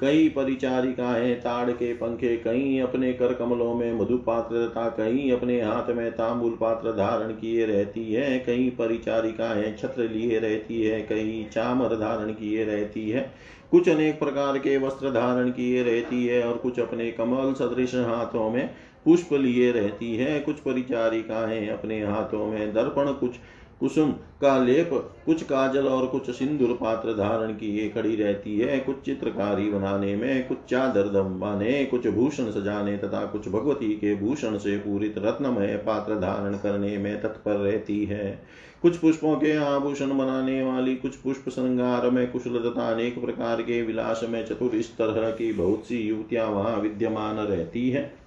कई 0.00 0.28
परिचारिकाएँ 0.28 1.34
ताड़ 1.36 1.70
के 1.70 1.92
पंखे 1.94 2.36
कई 2.36 2.78
अपने 2.78 3.12
कर 3.12 3.32
कमलों 3.34 3.74
में 3.74 3.92
मधु 3.92 4.16
पात्र 4.16 4.66
तथा 4.66 4.88
कई 4.88 5.30
अपने 5.30 5.60
हाथ 5.62 5.90
में 5.90 6.10
तांबुल 6.12 6.52
पात्र 6.60 6.92
धारण 6.92 7.32
किए 7.32 7.64
रहती 7.66 8.12
है, 8.12 8.38
कई 8.38 8.70
परिचारिकाएँ 8.70 9.74
छत्र 9.76 10.08
लिए 10.08 10.38
रहती 10.38 10.82
है, 10.82 11.00
कई 11.02 11.46
चामर 11.52 11.96
धारण 11.96 12.32
किए 12.32 12.64
रहती 12.64 13.08
है। 13.10 13.28
कुछ 13.70 13.88
अनेक 13.88 14.18
प्रकार 14.18 14.58
के 14.58 14.76
वस्त्र 14.76 15.10
धारण 15.10 15.50
किए 15.50 15.82
रहती 15.82 16.24
है 16.26 16.44
और 16.46 16.58
कुछ 16.58 16.80
अपने 16.80 17.10
कमल 17.12 17.52
सदृश 17.54 17.94
हाथों 17.94 18.48
में 18.50 18.68
पुष्प 19.04 19.32
लिए 19.32 19.70
रहती 19.72 20.14
है। 20.16 20.38
कुछ 20.40 20.60
परिचारिकाएँ 20.60 21.66
अपने 21.68 22.02
हाथों 22.02 22.46
में 22.46 22.72
दर्पण, 22.72 23.12
कुछ 23.12 23.38
कुसुम 23.80 24.10
का 24.12 24.64
लेप 24.64 24.90
कुछ 25.26 25.42
काजल 25.42 25.86
और 25.86 26.06
कुछ 26.06 26.30
सिंदूर 26.30 26.72
पात्र 26.80 27.12
धारण 27.12 27.52
किए, 27.52 27.88
खड़ी 27.88 28.16
रहती 28.16 28.58
है, 28.58 28.78
कुछ 28.78 29.00
चित्रकारी 29.00 29.70
बनाने 29.70 30.16
में, 30.16 30.48
कुछ 30.48 30.58
चादर 30.70 31.02
दबाने, 31.02 31.84
कुछ 31.84 32.08
भूषण 32.08 32.50
सजाने 32.50 32.96
तथा 32.96 33.26
कुछ 33.26 33.48
भगवती 33.48 33.88
के 33.88 34.14
भूषण 34.14 34.58
से 34.58 34.76
पूरित 34.76 35.14
रत्नमय 35.18 35.76
पात्र 35.76 36.14
धारण 36.14 36.54
करने 36.54 36.98
में 36.98 37.22
तत्पर 37.22 37.52
रहती 37.52 38.04
है। 38.04 38.42
कुछ 38.82 38.96
पुष्पों 38.96 39.36
के 39.36 39.56
आभूषण 39.56 40.18
बनाने 40.18 40.64
वाली, 40.64 40.96
कुछ 40.96 41.16
पुष्प 41.16 41.48
श्रृंगार 41.48 42.10
में 42.10 42.30
कुशल 42.30 42.50
तथा 42.50 42.92
अनेक 42.92 43.22
प्रकार 43.24 43.62
के 43.62 43.82
विलास 43.82 44.20
में 44.28 44.46
चतुर 44.46 44.70
इस 44.74 44.92
तरह 44.92 45.30
की 45.30 45.52
बहुत 45.52 45.86
सी 45.86 45.96
युवतियाँ 45.96 46.48
वहाँ 46.48 46.76
विद्यमान 46.76 47.36
रहती 47.36 47.90
है। 47.90 48.17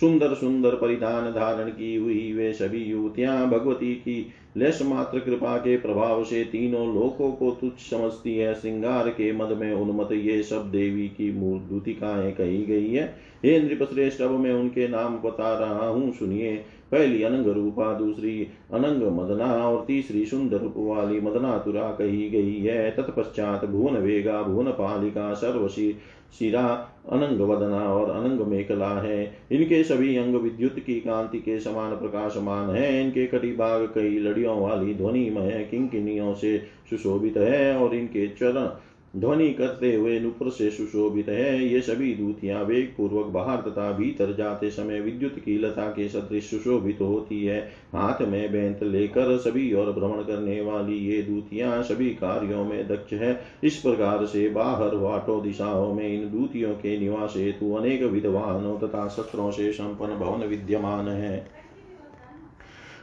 सुंदर 0.00 0.34
सुंदर 0.34 0.74
परिधान 0.74 1.30
धारण 1.32 1.68
की 1.68 1.94
हुई 1.96 2.32
वे 2.32 2.52
सभी 2.52 2.78
युवतियाँ 2.78 3.50
भगवती 3.50 3.94
की 3.94 4.26
लेश 4.56 4.82
मात्र 4.82 5.18
कृपा 5.18 5.56
के 5.56 5.76
प्रभाव 5.76 6.24
से 6.24 6.44
तीनों 6.44 6.86
लोकों 6.94 7.30
को 7.32 7.50
तुच्छ 7.50 7.80
समझती 7.80 8.36
है। 8.36 8.54
श्रृंगार 8.54 9.08
के 9.08 9.32
मद 9.32 9.56
में 9.60 9.72
उन्मत 9.72 10.12
ये 10.12 10.42
सब 10.42 10.70
देवी 10.70 11.08
की 11.08 11.32
मूल 11.32 11.58
दूतिकाएँ 11.58 12.32
कही 12.32 12.62
गई 12.62 12.92
है। 12.92 13.04
हे 13.44 13.60
नृप 13.60 13.82
श्रेष्ठ 13.82 14.20
अब 14.20 14.30
मैं 14.30 14.52
उनके 14.52 14.88
नाम 14.88 15.16
बता 15.18 15.58
रहा 15.58 15.88
हूँ। 15.88 16.12
सुनिए 16.12 16.64
पहली 16.92 17.22
अनंग 17.22 17.46
रूपा, 17.46 17.92
दूसरी 17.94 18.46
अनंग 18.72 19.02
मदना, 19.18 19.46
और 19.68 19.84
तीसरी 19.86 20.26
सुंदर 20.26 20.58
रूप 20.58 20.74
वाली 20.76 21.20
मदनातुरा 21.20 21.90
कही 21.90 22.30
गई 22.30 22.60
है। 22.60 22.90
तत्पश्चात 22.90 23.64
भुवन 23.64 23.92
वेगा, 23.92 24.42
भुवन 24.42 24.70
पालिका, 24.70 25.32
सर्वशी 25.34 25.96
शिरा, 26.38 26.88
अनंग 27.08 27.40
वदना 27.40 27.80
और 27.80 28.10
अनंग 28.10 28.40
मेखला 28.40 28.88
है। 28.88 29.36
इनके 29.52 29.82
सभी 29.84 30.16
अंग 30.16 30.34
विद्युत 30.34 30.78
की 30.78 31.00
कांति 31.00 31.38
के 31.38 31.58
समान 31.60 31.92
प्रकाशमान 31.92 32.70
है। 32.70 33.04
इनके 33.04 33.26
कटिभाग 33.26 33.82
कई 33.94 34.18
लड़ियों 34.18 34.60
वाली 34.60 34.94
ध्वनिमय 34.94 35.68
किंकिनियों 35.70 36.34
से 36.34 36.58
सुशोभित 36.90 37.36
है, 37.36 37.76
और 37.76 37.94
इनके 37.94 38.28
चरण 38.28 38.68
ध्वनि 39.16 39.48
करते 39.50 39.94
हुए 39.94 40.18
नुपुर 40.20 40.50
से 40.50 40.70
सुशोभित 40.70 41.28
है। 41.28 41.66
ये 41.66 41.80
सभी 41.80 42.14
दूतियाँ 42.14 42.62
वेग 42.64 42.92
पूर्वक 42.96 43.26
बाहर 43.26 43.60
तथा 43.60 43.90
भीतर 43.92 44.34
जाते 44.34 44.70
समय 44.70 45.00
विद्युत 45.00 45.38
की 45.38 45.58
लता 45.58 45.86
के 45.88 46.08
सदृश 46.08 46.50
सुशोभित 46.50 47.00
होती 47.00 47.44
है। 47.44 47.58
हाथ 47.92 48.22
में 48.22 48.52
बैंत 48.52 48.82
लेकर 48.82 49.36
सभी 49.38 49.72
और 49.72 49.92
भ्रमण 49.92 50.22
करने 50.22 50.60
वाली 50.60 50.98
ये 50.98 51.22
दूतियाँ 51.22 51.82
सभी 51.82 52.10
कार्यों 52.10 52.64
में 52.64 52.86
दक्ष 52.88 53.12
है। 53.12 53.40
इस 53.64 53.76
प्रकार 53.76 54.26
से 54.26 54.48
बाहर 54.48 54.96
वाटो 54.96 55.40
दिशाओं 55.40 55.92
में 55.94 56.08
इन 56.08 56.30
दूतियों 56.30 56.74
के 56.74 56.98
निवास 56.98 57.34
हेतु 57.36 57.74
अनेक 57.74 58.02
विद्वानों 58.02 58.78
तथा 58.78 59.08
शस्त्रों 59.08 59.50
से 59.50 59.72
संपन्न 59.72 60.16
भवन 60.16 60.46
विद्यमान 60.46 61.08
है। 61.08 61.55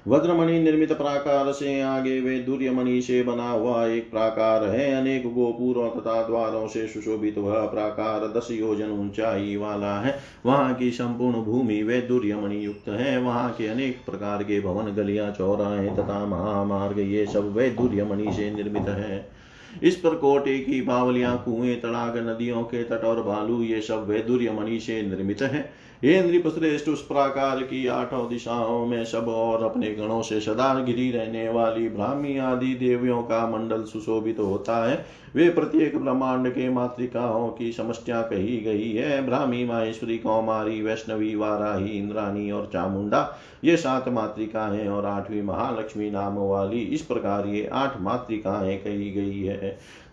वज्रमणि 0.08 0.60
निर्मित 0.60 0.92
प्राकार 0.94 1.52
से 1.52 1.82
आगे 1.82 2.22
वे 2.22 2.40
दुर्यमणि 2.40 3.02
से 3.02 3.24
बना 3.24 3.50
हुआ 3.50 3.86
एक 3.86 4.12
प्राकार 4.12 4.64
है। 4.64 5.02
अनेक 5.02 5.34
गोपुरों 5.34 5.90
तथा 5.90 6.28
द्वारों 6.28 6.68
से 6.68 6.88
सुशोभित 6.88 7.38
वह 7.38 7.66
प्राकार 7.66 8.34
दस 8.38 8.48
योजन 8.52 8.90
ऊंचाई 8.90 9.56
वाला 9.56 10.00
है। 10.00 10.20
वहाँ 10.46 10.74
की 10.74 10.92
संपूर्ण 10.92 11.38
भूमि 11.38 11.84
वे 11.84 12.02
दूर्यमणि 12.02 12.66
युक्त 12.66 12.90
है। 12.90 13.18
वहाँ 13.18 13.56
के 13.58 13.68
अनेक 13.68 13.98
प्रकार 14.06 14.44
के 14.44 14.60
भवन, 14.62 14.92
गलियाँ, 14.92 15.32
चौराहे 15.32 15.90
तथा 15.90 16.26
महामार्ग, 16.26 17.00
ये 17.00 17.26
सब 17.26 17.56
वे 17.56 17.70
दूर्यमणि 17.70 18.34
से 18.34 18.52
निर्मित 18.52 18.90
है। 18.90 19.43
इस 19.82 19.96
पर 19.96 20.16
कोटे 20.16 20.60
की 20.60 20.82
बावलियाँ, 20.82 21.38
कुएँ, 21.46 21.76
तड़ाग, 21.76 22.18
नदियों 22.18 22.64
के 22.64 22.84
तट 22.84 23.04
और 23.04 23.24
बालू, 23.24 23.62
ये 23.64 23.82
सब 23.82 24.08
वैदुर्य 24.08 24.52
मणि 24.52 24.80
से 24.80 25.02
निर्मित 25.02 25.42
है। 25.42 25.84
ये 26.04 26.22
नृप 26.24 26.48
श्रेष्ठ 26.48 26.90
उस 26.90 27.02
प्रकार 27.02 27.60
की 27.60 27.86
आठों 27.88 28.30
दिशाओं 28.30 28.86
में 28.86 29.04
सब 29.06 29.28
और 29.28 29.64
अपने 29.64 29.92
गणों 29.92 30.22
से 30.22 30.40
सदा 30.40 30.74
गिरी 30.80 31.10
रहने 31.12 31.48
वाली 31.50 31.88
ब्राह्मी 31.90 32.38
आदि 32.38 32.74
देवियों 32.74 33.22
का 33.22 33.46
मंडल 33.48 33.84
सुशोभित 33.84 34.38
तो 34.38 34.46
होता 34.46 34.76
है। 34.86 35.06
वे 35.36 35.50
प्रत्येक 35.50 35.98
ब्रह्मांड 35.98 36.50
के 36.50 36.70
मातृकाओं 36.70 37.48
की 37.50 37.72
समस्या 37.72 38.22
कही 38.22 38.58
गई 38.58 38.92
है। 38.92 39.26
ब्राह्मी, 39.26 39.64
माहेश्वरी, 39.66 40.18
कौमारी, 40.18 40.82
वैष्णवी, 40.82 41.34
वाराही, 41.36 41.92
इंद्राणी 41.92 42.52
और 42.52 42.70
चामुंडा, 42.74 43.40
ये 43.64 43.78
सात 43.78 44.10
मातृकाएँ 44.10 44.88
और 44.88 45.06
आठवीं 45.06 45.42
महालक्ष्मी 45.42 46.10
नाम 46.12 46.38
वाली 46.40 46.80
इस 46.80 47.02
प्रकार 47.02 47.48
ये 47.48 47.70
आठ 47.74 48.02
मातृकाएँ 48.02 48.78
कही 48.78 49.12
गई 49.12 49.42
है। 49.42 49.63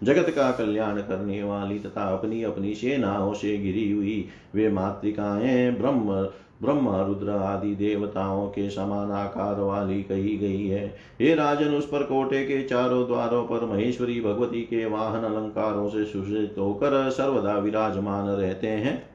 जगत 0.03 0.31
का 0.31 0.51
कल्याण 0.51 0.97
करने 0.97 1.43
वाली 1.43 1.79
तथा 1.79 2.17
अपनी 2.17 2.43
अपनी 2.43 2.75
सेनाओं 2.75 3.35
से 3.35 3.59
गिरी 3.59 3.93
हुई 3.93 4.29
वे 4.55 4.69
मातृकाएँ, 4.69 5.71
ब्रह्म, 5.71 6.29
ब्रह्मा, 6.63 7.03
रुद्र 7.03 7.31
आदि 7.31 7.75
देवताओं 7.75 8.47
के 8.47 8.71
समान 8.71 9.11
आकार 9.11 9.61
वाली 9.61 10.03
कही 10.03 10.37
गई 10.37 10.67
है। 10.67 10.97
हे 11.21 11.35
राजन, 11.35 11.69
उस 11.69 11.87
पर 11.87 12.03
कोटे 12.03 12.45
के 12.45 12.63
चारों 12.63 13.07
द्वारों 13.07 13.45
पर 13.45 13.65
महेश्वरी 13.65 14.21
भगवती 14.21 14.61
के 14.61 14.87
वाहन 14.87 15.23
अलंकारों 15.23 15.89
से 15.89 16.05
सुषित 16.05 16.55
होकर 16.59 17.11
सर्वदा 17.11 17.59
विराजमान 17.59 18.29
रहते 18.29 18.67
हैं। 18.67 19.11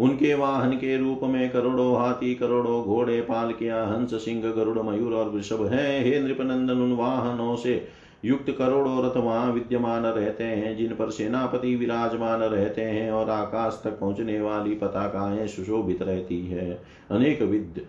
उनके 0.00 0.34
वाहन 0.34 0.70
के 0.70 0.98
रूप 0.98 1.20
में 1.22 1.50
करोड़ों 1.50 1.96
हाथी, 1.96 2.34
करोड़ों 2.34 2.84
घोड़े 2.84 3.20
पालकियाँ, 3.20 3.86
हंस, 3.86 4.14
सिंह, 4.14 4.52
गरुड़, 4.52 4.78
मयूर 4.78 5.14
और 5.14 5.28
वृषभ 5.28 5.66
हैं। 5.66 6.04
हे 6.04 6.20
नृपनंदन, 6.20 6.74
उन 6.74 6.92
वाहनों 6.92 7.56
से 7.56 7.88
युक्त 8.24 8.50
करोड़ों 8.58 9.04
रथ 9.04 9.16
वहाँ 9.16 9.52
विद्यमान 9.52 10.02
रहते 10.02 10.44
हैं, 10.44 10.76
जिन 10.76 10.94
पर 10.94 11.10
सेनापति 11.10 11.76
विराजमान 11.76 12.40
रहते 12.40 12.82
हैं 12.82 13.10
और 13.12 13.30
आकाश 13.30 13.80
तक 13.84 13.98
पहुँचने 13.98 14.40
वाली 14.40 14.74
पताकाएँ 14.74 15.46
सुशोभित 15.46 16.02
रहती 16.02 16.46
है। 16.46 16.82
अनेक 17.10 17.42
विद्य 17.42 17.86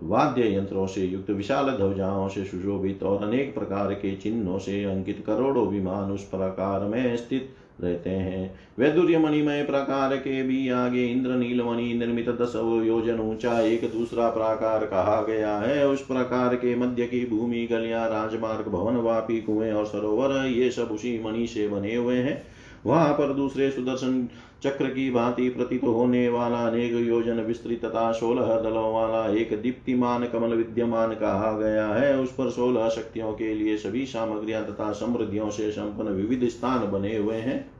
वाद्य 0.00 0.54
यंत्रों 0.56 0.86
से 0.86 1.04
युक्त 1.04 1.30
विशाल 1.30 1.70
ध्वजाओं 1.70 2.28
से 2.28 2.44
सुशोभित 2.44 3.02
और 3.02 3.24
अनेक 3.24 3.54
प्रकार 3.54 3.94
के 3.94 4.16
चिन्हों 4.16 4.58
से 4.58 4.84
अंकित 4.84 5.24
करोड़ों 5.26 5.66
विमान 5.68 6.12
उस 6.12 6.28
प्रकार 6.28 6.80
में 6.80 7.16
स्थित 7.16 7.54
रहते 7.80 8.10
हैं। 8.10 8.60
वैदुर्य 8.78 9.18
मणिमय 9.18 9.62
प्रकार 9.62 10.16
के 10.16 10.42
भी 10.42 10.68
आगे 10.68 11.06
इंद्र 11.06 11.30
नीलमणि 11.30 11.94
निर्मित 11.94 12.28
दस 12.28 12.52
योजन 12.84 13.20
ऊँचा 13.20 13.60
एक 13.60 13.80
दूसरा 13.80 14.30
प्रकार 14.30 14.86
कहा 14.86 15.24
गया 15.28 15.58
है। 15.58 15.88
उस 15.88 16.06
प्रकार 16.06 16.54
के 16.54 16.74
मध्य 16.76 17.06
की 17.06 17.26
भूमि, 17.26 17.68
गलिया, 17.72 18.06
राजमार्ग, 18.06 18.68
भवन, 18.68 18.96
वापी, 18.96 19.40
कुएँ 19.40 19.72
और 19.72 19.86
सरोवर, 19.86 20.46
ये 20.46 20.70
सब 20.70 20.82
उसी 20.82 21.22
मणि 21.24 21.46
से 21.46 21.68
बने 21.68 21.94
हुए 21.94 22.16
हैं। 22.16 22.57
वहाँ 22.88 23.12
पर 23.12 23.32
दूसरे 23.32 23.70
सुदर्शन 23.70 24.28
चक्र 24.62 24.86
की 24.86 25.10
भांति 25.10 25.48
प्रतीत 25.48 25.82
होने 25.84 26.28
वाला 26.28 26.58
अनेक 26.58 26.92
योजन 26.92 27.40
विस्तृत 27.40 27.84
तथा 27.84 28.10
सोलह 28.12 28.54
दलों 28.60 28.92
वाला 28.94 29.26
एक 29.34 29.60
दीप्तिमान, 29.62 30.26
कमल 30.26 30.54
विद्यमान 30.54 31.14
कहा 31.14 31.52
गया 31.58 31.86
है। 31.86 32.18
उस 32.18 32.32
पर 32.32 32.50
सोलह 32.50 32.88
शक्तियों 32.88 33.32
के 33.32 33.54
लिए 33.54 33.76
सभी 33.76 34.06
सामग्रियाँ 34.06 34.64
तथा 34.64 34.92
समृद्धियों 34.92 35.50
से 35.50 35.70
संपन्न 35.70 36.08
विविध 36.08 36.48
स्थान 36.48 36.90
बने 36.90 37.16
हुए 37.16 37.36
हैं। 37.36 37.77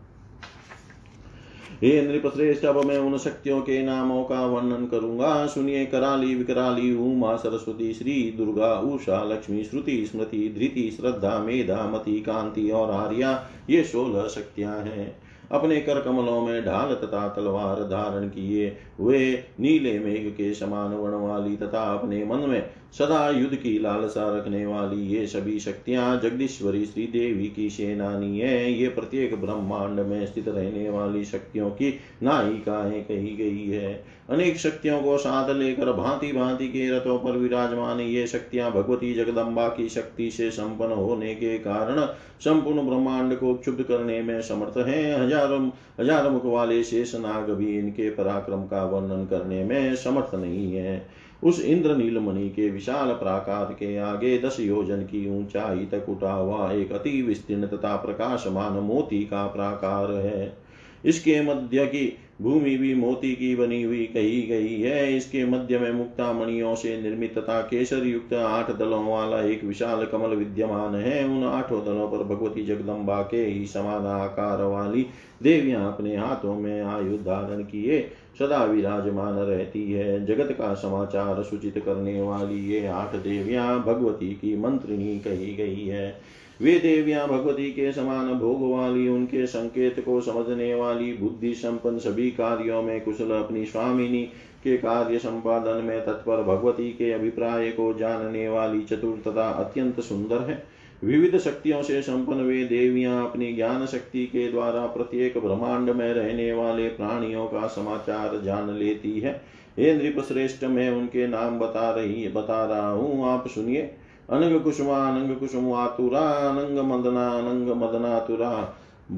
हे 1.82 2.00
नृप 2.02 2.26
श्रेष्ठ 2.34 2.64
अब 2.64 2.84
मैं 2.84 2.98
उन 2.98 3.18
शक्तियों 3.18 3.60
के 3.60 3.82
नामों 3.82 4.24
का 4.24 4.46
वर्णन 4.46 4.86
करूँगा। 4.86 5.46
सुनिए 5.46 5.86
कराली 5.86 6.34
विकराली 6.34 6.94
उमा 6.96 7.36
सरस्वती, 7.36 7.92
श्री 7.94 8.34
दुर्गा, 8.36 8.74
उषा, 8.74 9.22
लक्ष्मी, 9.24 9.64
श्रुति, 9.64 10.06
स्मृति, 10.06 10.54
धृति, 10.58 10.90
श्रद्धा, 10.90 11.38
मेधा, 11.38 11.90
मति, 11.90 12.20
कांति 12.20 12.70
और 12.70 12.90
आर्या, 12.90 13.48
ये 13.70 13.84
सोलह 13.84 14.28
शक्तियाँ 14.28 14.78
हैं। 14.78 15.16
अपने 15.52 15.80
कर 15.80 16.00
कमलों 16.00 16.40
में 16.40 16.64
ढाल 16.64 16.94
तथा 16.94 17.28
तलवार 17.28 17.76
धारण 17.76 18.28
किए 18.28 18.76
वे 19.00 19.44
नीले 19.60 19.98
मेघ 19.98 20.32
के 20.32 20.54
समान 20.54 20.90
वर्ण 20.90 21.14
वाली 21.14 21.56
तथा 21.56 21.82
अपने 21.94 22.24
मन 22.24 22.38
में 22.38 22.70
सदा 22.92 23.29
युद्ध 23.31 23.57
की 23.57 23.79
लालसा 23.79 24.22
रखने 24.37 24.64
वाली 24.66 25.07
ये 25.07 25.27
सभी 25.27 25.59
शक्तियाँ 25.61 26.20
जगदीश्वरी 26.20 26.85
श्री 26.87 27.07
देवी 27.07 27.48
की 27.48 27.68
सेनानी 27.70 28.38
है। 28.40 28.72
ये 28.72 28.88
प्रत्येक 28.88 29.35
ब्रह्मांड 29.40 30.01
में 30.01 30.24
स्थित 30.27 30.48
रहने 30.48 30.88
वाली 30.90 31.24
शक्तियों 31.24 31.68
की 31.70 31.90
नायिकाएँ 32.22 33.01
कही 33.03 33.35
गई 33.37 33.66
है। 33.68 33.92
अनेक 34.31 34.57
शक्तियों 34.57 35.01
को 35.03 35.16
साथ 35.18 35.55
लेकर 35.57 35.92
भांति 35.92 36.33
भांति 36.33 36.68
के 36.68 36.88
रथों 36.90 37.18
पर 37.18 37.37
विराजमान 37.37 38.01
ये 38.01 38.27
शक्तियाँ 38.27 38.70
भगवती 38.72 39.12
जगदम्बा 39.14 39.68
की 39.68 39.88
शक्ति 39.88 40.31
से 40.31 40.51
संपन्न 40.51 40.92
होने 40.92 41.35
के 41.35 41.59
कारण 41.59 42.01
संपूर्ण 42.40 42.87
ब्रह्मांड 42.87 43.37
को 43.37 43.55
क्षुब्ध 43.55 43.83
करने 43.83 44.20
में 44.22 44.40
समर्थ 44.42 44.77
है। 44.79 45.20
हज़ारों, 45.20 45.70
हज़ार 46.01 46.31
मुख 46.31 46.44
वाले 46.46 46.83
शेष 46.85 47.14
नाग 47.16 47.51
भी 47.51 47.79
इनके 47.79 48.11
पराक्रम 48.11 48.62
का 48.64 48.85
वर्णन 48.87 49.24
करने 49.27 49.64
में 49.64 49.94
समर्थ 49.96 50.35
नहीं 50.35 50.72
है। 50.72 50.98
उस 51.42 51.61
इंद्र 51.61 51.96
नीलमणि 51.96 52.48
के 52.48 52.68
विशाल 52.70 53.09
प्राकार 53.09 53.64
के 53.72 53.96
आगे 53.96 54.38
दस 54.38 54.57
योजन 54.61 55.03
की 55.03 55.29
ऊंचाई 55.38 55.85
तक 55.85 56.09
उठा 56.09 56.33
हुआ 56.33 56.70
एक 56.72 56.92
अति 56.92 57.22
विस्तीर्ण 57.22 57.66
तथा 57.66 57.96
प्रकाशमान 57.96 58.72
मोती 58.72 59.24
का 59.24 59.46
प्राकार 59.46 60.11
है। 60.11 60.57
इसके 61.05 61.40
मध्य 61.40 61.87
की 61.87 62.16
भूमि 62.42 62.77
भी 62.77 62.94
मोती 62.94 63.33
की 63.33 63.55
बनी 63.57 63.83
हुई 63.83 64.05
कही 64.05 64.42
गई 64.42 64.81
है। 64.81 65.16
इसके 65.16 65.44
मध्य 65.44 65.79
में 65.79 65.92
मुक्ता 65.92 66.33
मणियों 66.33 66.74
से 66.74 67.01
निर्मित 67.03 67.38
तथा 67.38 67.61
केसर 67.61 68.07
युक्त 68.07 68.35
आठ 68.35 68.70
दलों 68.70 69.05
वाला 69.07 69.40
एक 69.42 69.64
विशाल 69.64 70.05
कमल 70.07 70.35
विद्यमान 70.37 70.94
है। 70.94 71.24
उन 71.24 71.44
आठों 71.44 71.85
दलों 71.85 72.09
पर 72.09 72.24
भगवती 72.24 72.64
जगदम्बा 72.66 73.22
के 73.22 73.44
ही 73.44 73.66
समान 73.66 74.07
आकार 74.07 74.62
वाली 74.62 75.07
देवियाँ 75.42 75.87
अपने 75.92 76.16
हाथों 76.16 76.55
में 76.55 76.83
आयु 76.83 77.16
धारण 77.18 77.62
किए 77.62 78.01
सदा 78.38 78.64
विराजमान 78.64 79.35
रहती 79.35 79.92
है। 79.92 80.27
जगत 80.27 80.53
का 80.53 80.74
समाचार 80.74 81.42
सूचित 81.42 81.79
करने 81.79 82.20
वाली 82.22 82.72
ये 82.74 82.87
आठ 82.87 83.16
देवियाँ 83.16 83.83
भगवती 83.83 84.31
की 84.35 84.57
मंत्रिणी 84.57 85.18
कही 85.18 85.55
गई 85.55 85.87
है। 85.87 86.20
वे 86.62 86.79
देवियाँ 86.79 87.29
भगवती 87.29 87.70
के 87.70 87.92
समान 87.92 88.35
भोग 88.35 88.72
वाली, 88.72 89.09
उनके 89.09 89.46
संकेत 89.46 90.01
को 90.01 90.20
समझने 90.20 90.74
वाली, 90.74 91.12
बुद्धि 91.12 91.55
संपन्न 91.55 91.98
सभी 91.98 92.31
कार्यों 92.31 92.83
में 92.83 93.01
कुशल 93.01 93.31
अपनी 93.31 93.64
स्वामिनी 93.64 94.22
के 94.64 94.77
कार्य 94.77 95.18
संपादन 95.18 95.85
में 95.85 96.07
तत्पर 96.07 96.42
भगवती 96.42 96.90
के 96.90 97.12
अभिप्राय 97.12 97.70
को 97.70 97.94
जानने 97.94 98.48
वाली 98.48 98.81
चतुर 98.81 99.22
तथा 99.27 99.51
अत्यंत 99.51 100.01
सुंदर 100.01 100.38
है। 100.38 100.62
विविध 101.04 101.38
शक्तियों 101.38 101.82
से 101.82 102.02
संपन्न 102.02 102.40
वे 102.40 102.64
देवियाँ 102.64 103.30
अपनी 103.30 103.52
ज्ञान 103.52 103.87
शक्ति 103.87 104.26
के 104.26 104.52
द्वारा 104.52 104.87
प्रत्येक 104.87 105.38
ब्रह्मांड 105.38 105.90
में 105.90 106.14
रहने 106.14 106.52
वाले 106.52 106.88
प्राणियों 106.88 107.46
का 107.46 107.66
समाचार 107.66 108.40
जान 108.44 108.70
लेती 108.70 109.20
है। 109.20 109.42
हे 109.78 109.94
नृप 109.94 110.24
श्रेष्ठ 110.24 110.64
मैं 110.64 110.90
उनके 110.90 111.26
नाम 111.26 111.58
बता 111.58 111.90
रही, 111.90 112.28
बता 112.28 112.64
रहा 112.64 112.90
हूँ। 112.90 113.28
आप 113.28 113.48
सुनिए। 113.48 113.94
अनंग 114.30 114.61
कुसुमा, 114.61 115.08
अनंग 115.08 115.37
कुसुमातुरा 115.37 116.20
अनंग 116.20 116.78
मदना, 116.78 117.30
अनंग 117.30 117.68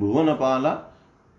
भुवन 0.00 0.26
पाला 0.34 0.89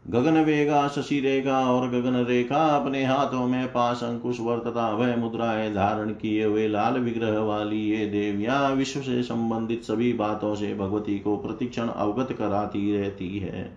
गगन 0.05 0.37
वेगा, 0.37 0.87
शशि 0.87 1.19
रेखा 1.19 1.59
और 1.71 1.87
गगन 1.89 2.15
रेखा 2.25 2.65
अपने 2.77 3.03
हाथों 3.05 3.45
में 3.47 3.67
पास 3.67 4.03
अंकुश 4.03 4.39
वर्तता 4.39 4.89
वह 4.89 5.15
मुद्राएँ 5.15 5.73
धारण 5.73 6.09
किए 6.11 6.45
हुए 6.45 6.67
लाल 6.67 6.97
विग्रह 6.97 7.39
वाली 7.39 7.79
ये 7.91 8.05
देवियाँ 8.05 8.71
विश्व 8.71 9.01
से 9.01 9.21
संबंधित 9.23 9.83
सभी 9.83 10.11
बातों 10.13 10.55
से 10.55 10.73
भगवती 10.75 11.19
को 11.19 11.37
प्रतिक्षण 11.37 11.87
अवगत 11.87 12.31
कराती 12.31 12.97
रहती 12.97 13.37
है। 13.39 13.69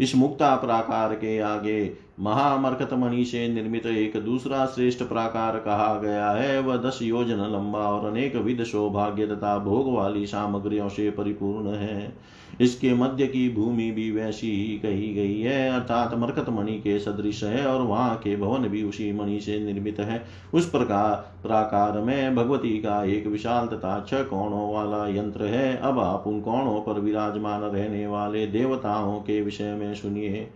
इस 0.00 0.14
मुक्ता 0.16 0.54
प्राकार 0.56 1.14
के 1.14 1.38
आगे 1.38 1.92
महामरकत 2.20 2.92
मणि 2.92 3.24
से 3.24 3.48
निर्मित 3.48 3.86
एक 3.86 4.16
दूसरा 4.16 4.64
श्रेष्ठ 4.66 5.02
प्राकार 5.02 5.58
कहा 5.58 5.94
गया 5.98 6.30
है, 6.30 6.60
वह 6.60 6.76
दस 6.76 6.98
योजन 7.02 7.46
लंबा 7.52 7.80
और 7.80 8.08
अनेक 8.10 8.36
विध 8.36 8.64
सौभाग्य 8.64 9.26
तथा 9.26 9.58
भोग 9.58 9.94
वाली 9.94 10.26
सामग्रियों 10.26 10.88
से 10.88 11.10
परिपूर्ण 11.10 11.74
है। 11.74 12.12
इसके 12.60 12.92
मध्य 12.94 13.26
की 13.26 13.48
भूमि 13.48 13.90
भी 13.90 14.10
वैसी 14.10 14.50
ही 14.50 14.78
कही 14.78 15.12
गई 15.14 15.40
है, 15.40 15.70
अर्थात 15.70 16.14
मरकत 16.14 16.48
मणि 16.48 16.72
के 16.72 16.98
सदृश 16.98 17.42
है 17.44 17.66
और 17.66 17.82
वहाँ 17.82 18.16
के 18.16 18.36
भवन 18.36 18.68
भी 18.68 18.82
उसी 18.82 19.12
मणि 19.12 19.40
से 19.40 19.58
निर्मित 19.64 20.00
है। 20.00 20.22
उस 20.54 20.70
प्रकार 20.70 21.14
प्राकार 21.42 22.00
में 22.00 22.34
भगवती 22.34 22.76
का 22.78 23.02
एक 23.04 23.26
विशाल 23.26 23.66
तथा 23.66 24.00
छह 24.08 24.22
कोणों 24.24 24.72
वाला 24.74 25.06
यंत्र 25.08 25.46
है। 25.46 25.76
अब 25.76 25.98
आप 25.98 26.26
उन 26.26 26.40
कोणों 26.40 26.80
पर 26.80 27.00
विराजमान 27.00 27.60
रहने 27.62 28.06
वाले 28.06 28.46
देवताओं 28.46 29.18
के 29.20 29.40
विषय 29.40 29.74
में 29.74 29.94
सुनिए। 29.94 30.48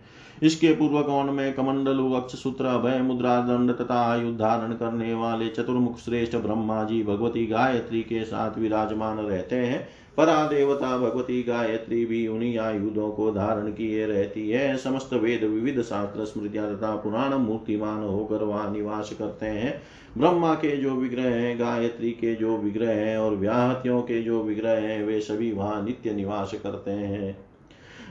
इसके 0.43 0.73
पूर्व 0.73 1.01
कोण 1.01 1.31
में 1.31 1.53
कमंडल 1.53 1.99
वक्ष 2.11 2.35
सूत्र 2.35 2.65
अभय 2.65 3.01
मुद्रा 3.01 3.39
दंड 3.41 3.71
तथा 3.71 3.99
आयु 4.11 4.31
धारण 4.31 4.73
करने 4.73 5.13
वाले 5.13 5.47
चतुर्मुख 5.47 5.99
श्रेष्ठ 5.99 6.35
ब्रह्मा 6.35 6.83
जी 6.83 7.03
भगवती 7.03 7.45
गायत्री 7.45 8.01
के 8.01 8.23
साथ 8.23 8.57
विराजमान 8.57 9.17
रहते 9.17 9.55
हैं। 9.55 9.87
परा 10.17 10.47
देवता 10.47 10.97
भगवती 10.97 11.43
गायत्री 11.43 12.05
भी 12.05 12.27
उन्हीं 12.27 12.57
आयुधों 12.57 13.11
को 13.11 13.31
धारण 13.31 13.71
किए 13.71 14.05
रहती 14.05 14.49
है। 14.49 14.77
समस्त 14.77 15.13
वेद 15.13 15.43
विविध 15.43 15.81
शास्त्र 15.81 16.25
स्मृतियाँ 16.25 16.77
तथा 16.77 16.95
पुराण 16.95 17.33
मूर्तिमान 17.33 18.03
होकर 18.03 18.43
वहाँ 18.43 18.71
निवास 18.71 19.13
करते 19.19 19.45
हैं। 19.45 19.81
ब्रह्मा 20.17 20.53
के 20.53 20.77
जो 20.77 20.91
विग्रह 20.91 21.23
हैं, 21.23 21.59
गायत्री 21.59 22.11
के 22.11 22.35
जो 22.35 22.57
विग्रह 22.57 22.89
हैं 22.89 23.17
और 23.17 23.35
व्याहतियों 23.35 24.01
के 24.01 24.21
जो 24.21 24.43
विग्रह 24.43 24.71
हैं, 24.71 25.03
वे 25.03 25.21
सभी 25.21 25.51
वहाँ 25.51 25.83
नित्य 25.85 26.13
निवास 26.13 26.51
करते 26.63 26.91
हैं। 26.91 27.52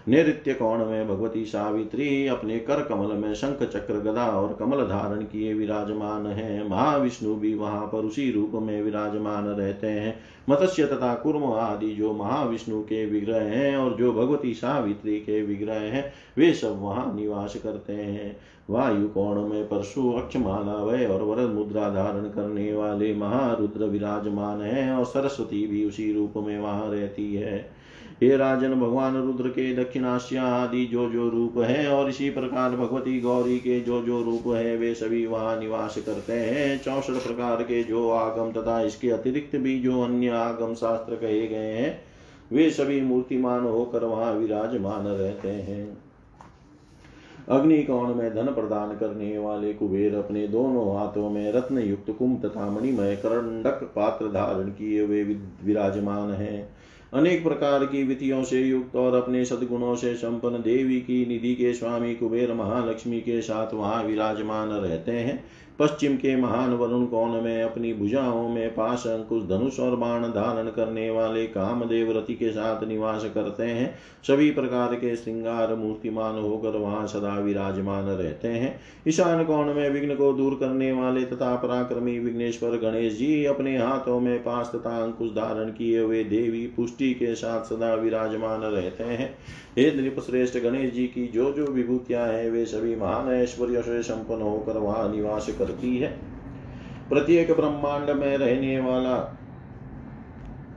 नैत्य 0.09 0.55
कोण 0.55 0.87
में? 0.87 1.09
भगवती 1.09 1.45
सावित्री 1.45 2.27
अपने 2.27 2.59
कर 2.59 2.85
कमल 2.85 3.13
में 3.13 3.35
शंख 3.35 3.63
चक्र 3.63 3.95
गदा 3.95 4.27
और 4.27 4.57
कमल 4.61 4.77
धारण 4.77 5.23
किए 5.23 5.55
विराजमान 5.55 6.27
है। 6.27 6.69
महाविष्णु 6.69 7.35
भी 7.35 7.55
वहाँ 7.55 7.87
पर 7.87 7.99
उसी 7.99 8.33
रूप 8.33 8.51
में 8.55 8.83
विराजमान 8.83 9.45
रहते 9.45 9.87
हैं। 9.87 10.21
मत्स्य 10.51 10.85
तथा 10.87 11.15
कुर्म 11.15 11.45
आदि 11.45 11.91
जो 11.91 12.13
महाविष्णु 12.13 12.83
के 12.83 13.07
विग्रह 13.07 13.43
हैं 13.43 13.77
और 13.77 13.97
जो 13.97 14.13
भगवती 14.13 14.55
सावित्री 14.55 15.17
के 15.17 15.43
विग्रह 15.43 15.75
हैं, 15.75 16.13
वे 16.39 16.53
सब 16.53 16.83
वहाँ 16.83 17.15
निवास 17.15 17.57
करते 17.57 17.93
हैं। 17.93 18.37
वायु 18.71 19.09
कोण 19.09 19.49
में? 19.49 19.65
परशु, 19.65 20.13
अक्षमाला 20.13 20.85
वय 20.85 21.07
और 21.07 21.23
वरद 21.23 21.51
मुद्रा 21.51 21.91
धारण 21.91 22.25
करने 22.25 22.75
वाले 22.75 23.15
महारुद्र 23.15 23.85
विराजमान 23.85 24.63
है 24.63 24.93
और 24.93 25.05
सरस्वती 25.05 25.67
भी 25.67 25.85
उसी 25.85 26.13
रूप 26.13 26.33
में 26.37 26.61
वहाँ 26.61 26.91
रहती 26.91 27.35
है। 27.35 27.72
हे 28.23 28.37
राजन, 28.37 28.75
भगवान 28.75 29.17
रुद्र 29.17 29.49
के 29.49 29.75
दक्षिणाश्या 29.75 30.43
आदि 30.43 30.85
जो 30.87 31.09
जो 31.11 31.29
रूप 31.29 31.59
है 31.59 31.87
और 31.89 32.09
इसी 32.09 32.29
प्रकार 32.31 32.71
भगवती 32.71 33.21
गौरी 33.21 33.59
के 33.59 33.79
जो 33.81 34.01
जो 34.03 34.21
रूप 34.23 34.43
है, 34.47 34.77
वे 34.77 34.93
सभी 34.95 35.25
वहाँ 35.27 35.59
निवास 35.61 35.95
करते 36.07 36.33
हैं। 36.33 36.83
चौसठ 36.83 37.23
प्रकार 37.25 37.63
के 37.63 37.83
जो 37.83 38.09
आगम 38.11 38.53
तथा 38.53 38.81
इसके 38.81 39.11
अतिरिक्त 39.11 39.57
भी 39.57 39.79
जो 39.81 40.03
अन्य 40.03 40.29
आगम 40.29 40.75
शास्त्र 40.75 41.17
कहे 41.17 41.47
गए 41.47 41.73
हैं, 41.73 42.01
वे 42.53 42.71
सभी 42.71 43.01
मूर्तिमान 43.01 43.65
होकर 43.65 44.05
वहाँ 44.05 44.33
विराजमान 44.33 45.07
रहते 45.07 45.49
हैं। 45.49 45.99
अग्नि 47.49 47.83
कौण 47.83 48.15
में 48.15 48.35
धन 48.35 48.47
प्रदान 48.47 48.95
करने 48.97 49.39
वाले 49.39 49.73
कुबेर 49.73 50.15
अपने 50.15 50.47
दोनों 50.49 50.97
हाथों 50.97 51.31
में 51.31 51.53
रत्न 51.53 51.79
युक्त 51.79 52.11
कुंभ 52.11 52.45
तथा 52.45 52.71
मणिमय 52.71 53.17
करंडक 53.17 53.83
पात्र 53.97 54.27
धारण 54.27 54.69
किए 54.71 55.03
हुए 55.05 55.23
विराजमान 55.65 56.31
है। 56.31 56.82
अनेक 57.13 57.43
प्रकार 57.45 57.85
की 57.87 58.03
विधियों 58.03 58.45
से 58.45 58.63
युक्त 58.63 58.97
और 58.97 59.15
अपने 59.15 59.45
सदगुणों 59.45 59.95
से 59.97 60.15
संपन्न 60.15 60.57
देवी 60.57 61.01
की 61.01 61.27
निधि 61.27 61.55
के 61.55 61.73
स्वामी 61.75 62.15
कुबेर 62.15 62.53
महालक्ष्मी 62.55 63.21
के 63.21 63.41
साथ 63.43 63.75
वहाँ 63.75 64.03
विराजमान 64.05 64.69
रहते 64.69 65.13
हैं। 65.13 65.45
पश्चिम 65.79 66.17
के 66.17 66.37
महान 66.37 66.75
वरुण 66.75 67.05
कोण 67.07 67.41
में, 67.41 67.63
अपनी 67.63 67.93
भुजाओं 67.95 68.49
में 68.49 68.75
पास 68.75 69.07
अंकुश 69.07 69.43
धनुष 69.43 69.81
और 69.81 69.97
बाण 69.97 70.23
धारण 70.23 70.69
करने 70.69 71.11
वाले 71.11 71.47
कामदेव 71.47 72.19
रति 72.19 72.35
के 72.35 72.51
साथ 72.51 72.85
निवास 72.85 73.25
करते 73.25 73.63
हैं। 73.63 73.95
सभी 74.27 74.51
प्रकार 74.51 74.95
के 74.95 75.17
श्रृंगार 75.17 75.75
मूर्तिमान 75.75 76.39
होकर 76.39 76.69
वहाँ 76.69 77.07
सदा 77.07 77.39
विराजमान 77.39 78.05
रहते 78.05 78.49
हैं। 78.49 78.81
ईशान 79.09 79.45
कोण 79.45 79.75
में 79.75 79.91
विघ्न 79.91 80.15
को 80.15 80.33
दूर 80.33 80.55
करने 80.55 80.93
वाले 80.93 81.25
तथा 81.25 81.57
पराक्रमी 81.57 82.19
विघ्नेश्वर 82.19 82.71
गणेश 82.71 83.13
जी 83.13 83.45
अपने 83.45 83.79
हाथों 83.79 84.21
में 84.21 84.39
पास 84.39 84.73
तथा 84.75 85.03
अंकुश 85.03 85.31
धारण 85.31 85.71
किए 85.71 86.01
हुए 86.01 86.25
देवी 86.25 86.67
पुष्टि 86.67 87.15
के 87.15 87.35
साथ 87.35 87.65
सदा 87.65 87.95
विराजमान 87.95 88.61
रहते 88.61 89.05
हैं। 89.05 89.39
हे 89.79 89.91
नृप 89.91 90.17
गणेश 90.57 90.93
जी 90.93 91.07
की 91.07 91.27
जो 91.27 91.53
जो 91.53 91.67
विभूतियाँ 91.67 92.27
हैं, 92.29 92.51
वे 92.51 92.65
सभी 92.65 92.97
महान 92.97 93.33
ऐश्वर्य 93.33 93.83
से 93.83 94.03
संपन्न 94.03 94.43
होकर 94.43 94.79
वहाँ 94.79 95.13
निवास 95.13 95.47
करती 95.63 95.97
है। 95.99 96.17
प्रत्येक 97.09 97.53
ब्रह्मांड 97.53 98.11
में 98.11 98.37
रहने 98.39 98.81
वाला 98.81 99.39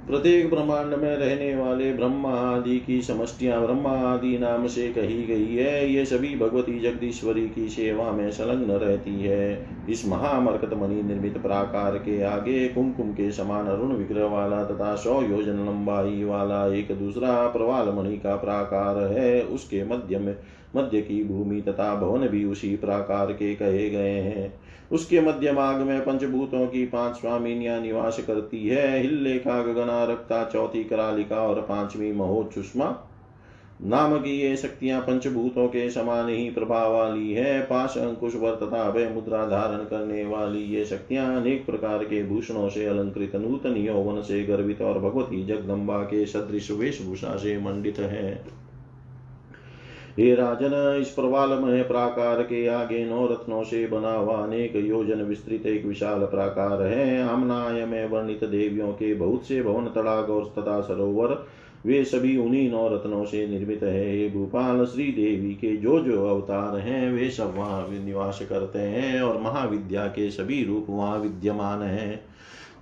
प्रत्येक 0.07 0.49
ब्रह्मांड 0.49 0.93
में 0.93 1.15
रहने 1.17 1.55
वाले 1.55 1.91
ब्रह्मा 1.93 2.29
आदि 2.29 2.77
की 2.79 3.01
समष्टियाँ 3.01 3.61
ब्रह्मा 3.61 3.91
आदि 4.09 4.37
नाम 4.37 4.67
से 4.67 4.87
कही 4.89 5.23
गई 5.23 5.55
है। 5.55 5.89
ये 5.91 6.03
सभी 6.05 6.35
भगवती 6.35 6.79
जगदीश्वरी 6.79 7.47
की 7.49 7.67
सेवा 7.69 8.11
में 8.11 8.29
संलग्न 8.31 8.71
रहती 8.73 9.15
है। 9.21 9.67
इस 9.89 10.07
महामरकत 10.07 10.73
मणि 10.73 11.01
निर्मित 11.03 11.37
प्राकार 11.37 11.97
के 11.97 12.21
आगे 12.23 12.67
कुमकुम 12.67 13.11
के 13.11 13.31
समान 13.31 13.67
अरुण 13.67 13.93
विग्रह 13.93 14.25
वाला 14.25 14.63
तथा 14.63 14.95
सौ 14.95 15.21
योजन 15.21 15.65
लंबाई 15.65 16.23
वाला 16.23 16.65
एक 16.75 16.91
दूसरा 16.99 17.47
प्रवाल 17.47 17.89
मणि 17.89 18.17
का 18.17 18.35
प्राकार 18.35 18.97
है। 19.11 19.41
उसके 19.41 19.83
मध्य 19.85 20.19
में 20.19 20.35
मध्य 20.75 21.01
की 21.01 21.23
भूमि 21.23 21.61
तथा 21.61 21.93
भवन 21.95 22.27
भी 22.27 22.43
उसी 22.45 22.75
प्राकार 22.75 23.31
के 23.33 23.53
कहे 23.55 23.89
गए 23.89 24.19
हैं। 24.19 24.53
उसके 24.91 25.21
मध्य 25.21 25.51
भाग 25.53 25.81
में 25.81 25.99
पंचभूतों 26.01 26.65
की 26.67 26.85
पाँच 26.85 27.15
स्वामिनियाँ 27.15 27.79
निवास 27.81 28.19
करती 28.27 28.67
है। 28.67 29.01
हिल्लेखा 29.01 29.61
गगना 29.63 30.03
रक्ता 30.03 30.43
चौथी 30.43 30.83
करालिका 30.83 31.37
और 31.37 31.61
पांचवी 31.61 32.11
महोचुष्मा 32.11 32.95
नाम 33.81 34.17
की 34.17 34.31
ये 34.31 34.55
शक्तियाँ 34.55 35.01
पंचभूतों 35.01 35.67
के 35.67 35.89
समान 35.89 36.29
ही 36.29 36.49
प्रभाव 36.49 36.93
वाली 36.93 37.33
है। 37.33 37.61
पाश 37.61 37.97
अंकुश 37.97 38.35
वर 38.35 38.55
तथा 38.55 38.81
अभय 38.81 39.07
मुद्रा 39.09 39.45
धारण 39.45 39.83
करने 39.85 40.23
वाली 40.25 40.61
ये 40.75 40.85
शक्तियाँ 40.85 41.25
अनेक 41.35 41.65
प्रकार 41.65 42.03
के 42.03 42.23
भूषणों 42.23 42.69
से 42.69 42.85
अलंकृत 42.85 43.35
नूतन 43.35 43.77
यौवन 43.77 44.21
से 44.21 44.43
गर्वित 44.43 44.81
और 44.81 44.99
भगवती 44.99 45.45
जगदम्बा 45.45 46.01
के 46.03 46.25
सदृश 46.25 46.71
वेशभूषा 46.71 47.35
से 47.35 47.57
मंडित 47.57 47.99
है। 47.99 48.43
हे 50.19 50.35
राजन 50.35 50.97
इस 51.01 51.09
प्रवालमय 51.09 51.81
प्राकार 51.83 52.41
के 52.41 52.67
आगे 52.67 53.03
नौ 53.05 53.25
रत्नों 53.27 53.63
से 53.63 53.87
बना 53.87 54.11
हुआ 54.11 54.35
अनेक 54.35 54.75
योजन 54.75 55.21
विस्तृत 55.21 55.65
एक 55.65 55.85
विशाल 55.85 56.19
प्राकार 56.25 56.81
है। 56.81 57.21
आमनाय 57.23 57.85
में 57.85 58.07
वर्णित 58.09 58.43
देवियों 58.43 58.91
के 58.91 59.13
बहुत 59.13 59.45
से 59.45 59.61
भवन, 59.63 59.85
तड़ाग 59.85 60.29
और 60.29 60.45
तथा 60.57 60.79
सरोवर, 60.81 61.45
वे 61.85 62.03
सभी 62.03 62.37
उन्हीं 62.37 62.71
नौ 62.71 62.87
रत्नों 62.87 63.25
से 63.25 63.47
निर्मित 63.47 63.83
है। 63.83 64.05
हे 64.11 64.29
भूपाल 64.29 64.85
श्री 64.85 65.11
देवी 65.11 65.53
के 65.53 65.75
जो 65.77 65.99
जो 65.99 66.25
अवतार 66.25 66.77
हैं, 66.77 67.11
वे 67.11 67.29
सब 67.29 67.53
वहाँ 67.57 67.87
निवास 68.05 68.39
करते 68.49 68.79
हैं 68.79 69.21
और 69.21 69.41
महाविद्या 69.41 70.05
के 70.07 70.29
सभी 70.31 70.63
रूप 70.63 70.85
वहाँ 70.89 71.19
विद्यमान 71.19 71.81
हैं। 71.81 72.23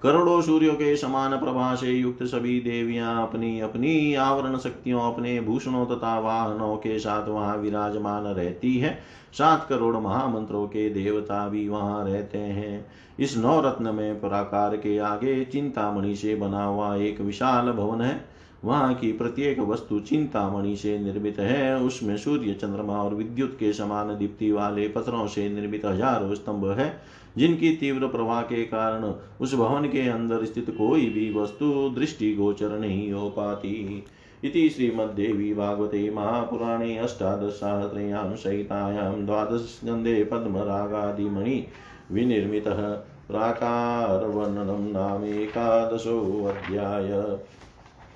करोड़ों 0.04 0.42
सूर्यों 0.42 0.74
के 0.74 0.96
समान 0.98 1.32
प्रभा 1.32 1.74
से 1.76 1.92
युक्त 1.92 2.24
सभी 2.24 2.60
देवियाँ 2.60 3.22
अपनी 3.24 3.60
अपनी 3.60 4.14
आवरण 4.14 4.58
शक्तियों, 4.58 5.02
अपने 5.02 5.40
भूषणों 5.42 5.86
तथा 5.86 6.18
वाहनों 6.20 6.76
के 6.78 6.98
साथ 7.00 7.28
वहाँ 7.28 7.56
विराजमान 7.58 8.24
रहती 8.24 8.78
है। 8.78 8.98
सात 9.34 9.66
करोड़ 9.70 9.96
महामंत्रों 9.98 10.66
के 10.68 10.90
देवता 10.90 11.48
भी 11.50 11.68
वहाँ 11.70 12.04
रहते 12.06 12.38
हैं। 12.38 12.86
इस 13.20 13.38
नवरत्न 13.38 13.96
में 13.96 14.20
प्राकार 14.22 14.76
के 14.76 14.98
आगे 14.98 15.44
चिंतामणि 15.46 16.16
से 16.16 16.36
बना 16.36 16.66
हुआ 16.66 16.96
एक 16.96 17.22
विशाल 17.22 17.72
भवन 17.72 18.02
है। 18.02 18.26
वहाँ 18.64 18.94
की 18.94 19.12
प्रत्येक 19.12 19.60
वस्तु 19.60 20.00
चिंतामणि 20.00 20.76
से 20.76 21.00
निर्मित 21.00 21.40
है। 21.40 21.80
उसमें 21.80 22.16
सूर्य, 22.18 22.54
चंद्रमा 22.54 23.02
और 23.02 23.16
विद्युत 23.16 23.58
के 23.60 23.74
समान 23.74 24.18
दीप्ति 24.18 24.52
वाले 24.52 24.88
पत्थरों 24.88 25.28
से 25.28 25.50
निर्मित 25.50 25.86
हज़ारों 25.86 26.34
स्तंभ 26.36 26.70
है। 26.70 26.94
जिनकी 27.38 27.76
तीव्र 27.76 28.08
प्रवाह 28.08 28.42
के 28.42 28.64
कारण 28.64 29.04
उस 29.42 29.54
भवन 29.56 29.88
के 29.88 30.08
अंदर 30.10 30.46
स्थित 30.46 30.70
कोई 30.70 31.06
भी 31.10 31.34
वस्तु 31.34 31.90
दृष्टि 31.96 32.34
गोचर 32.36 32.78
नहीं 32.80 33.12
हो 33.12 33.30
पाती। 33.30 34.04
इति 34.44 34.70
श्रीमद्देवी 34.70 35.54
भागवते 35.54 36.10
महापुराणे 36.10 36.98
अष्टादशसहस्रयां 36.98 38.36
सहितायां 38.36 39.26
द्वादशस्कन्धे 39.26 40.24
पद्मरागादिमणि 40.24 41.68
विनिर्मितः 42.12 42.82
प्राकारवर्णनं 43.28 44.92
नामेकादशोऽध्याय 44.92 45.78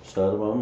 सर्वं 0.06 0.62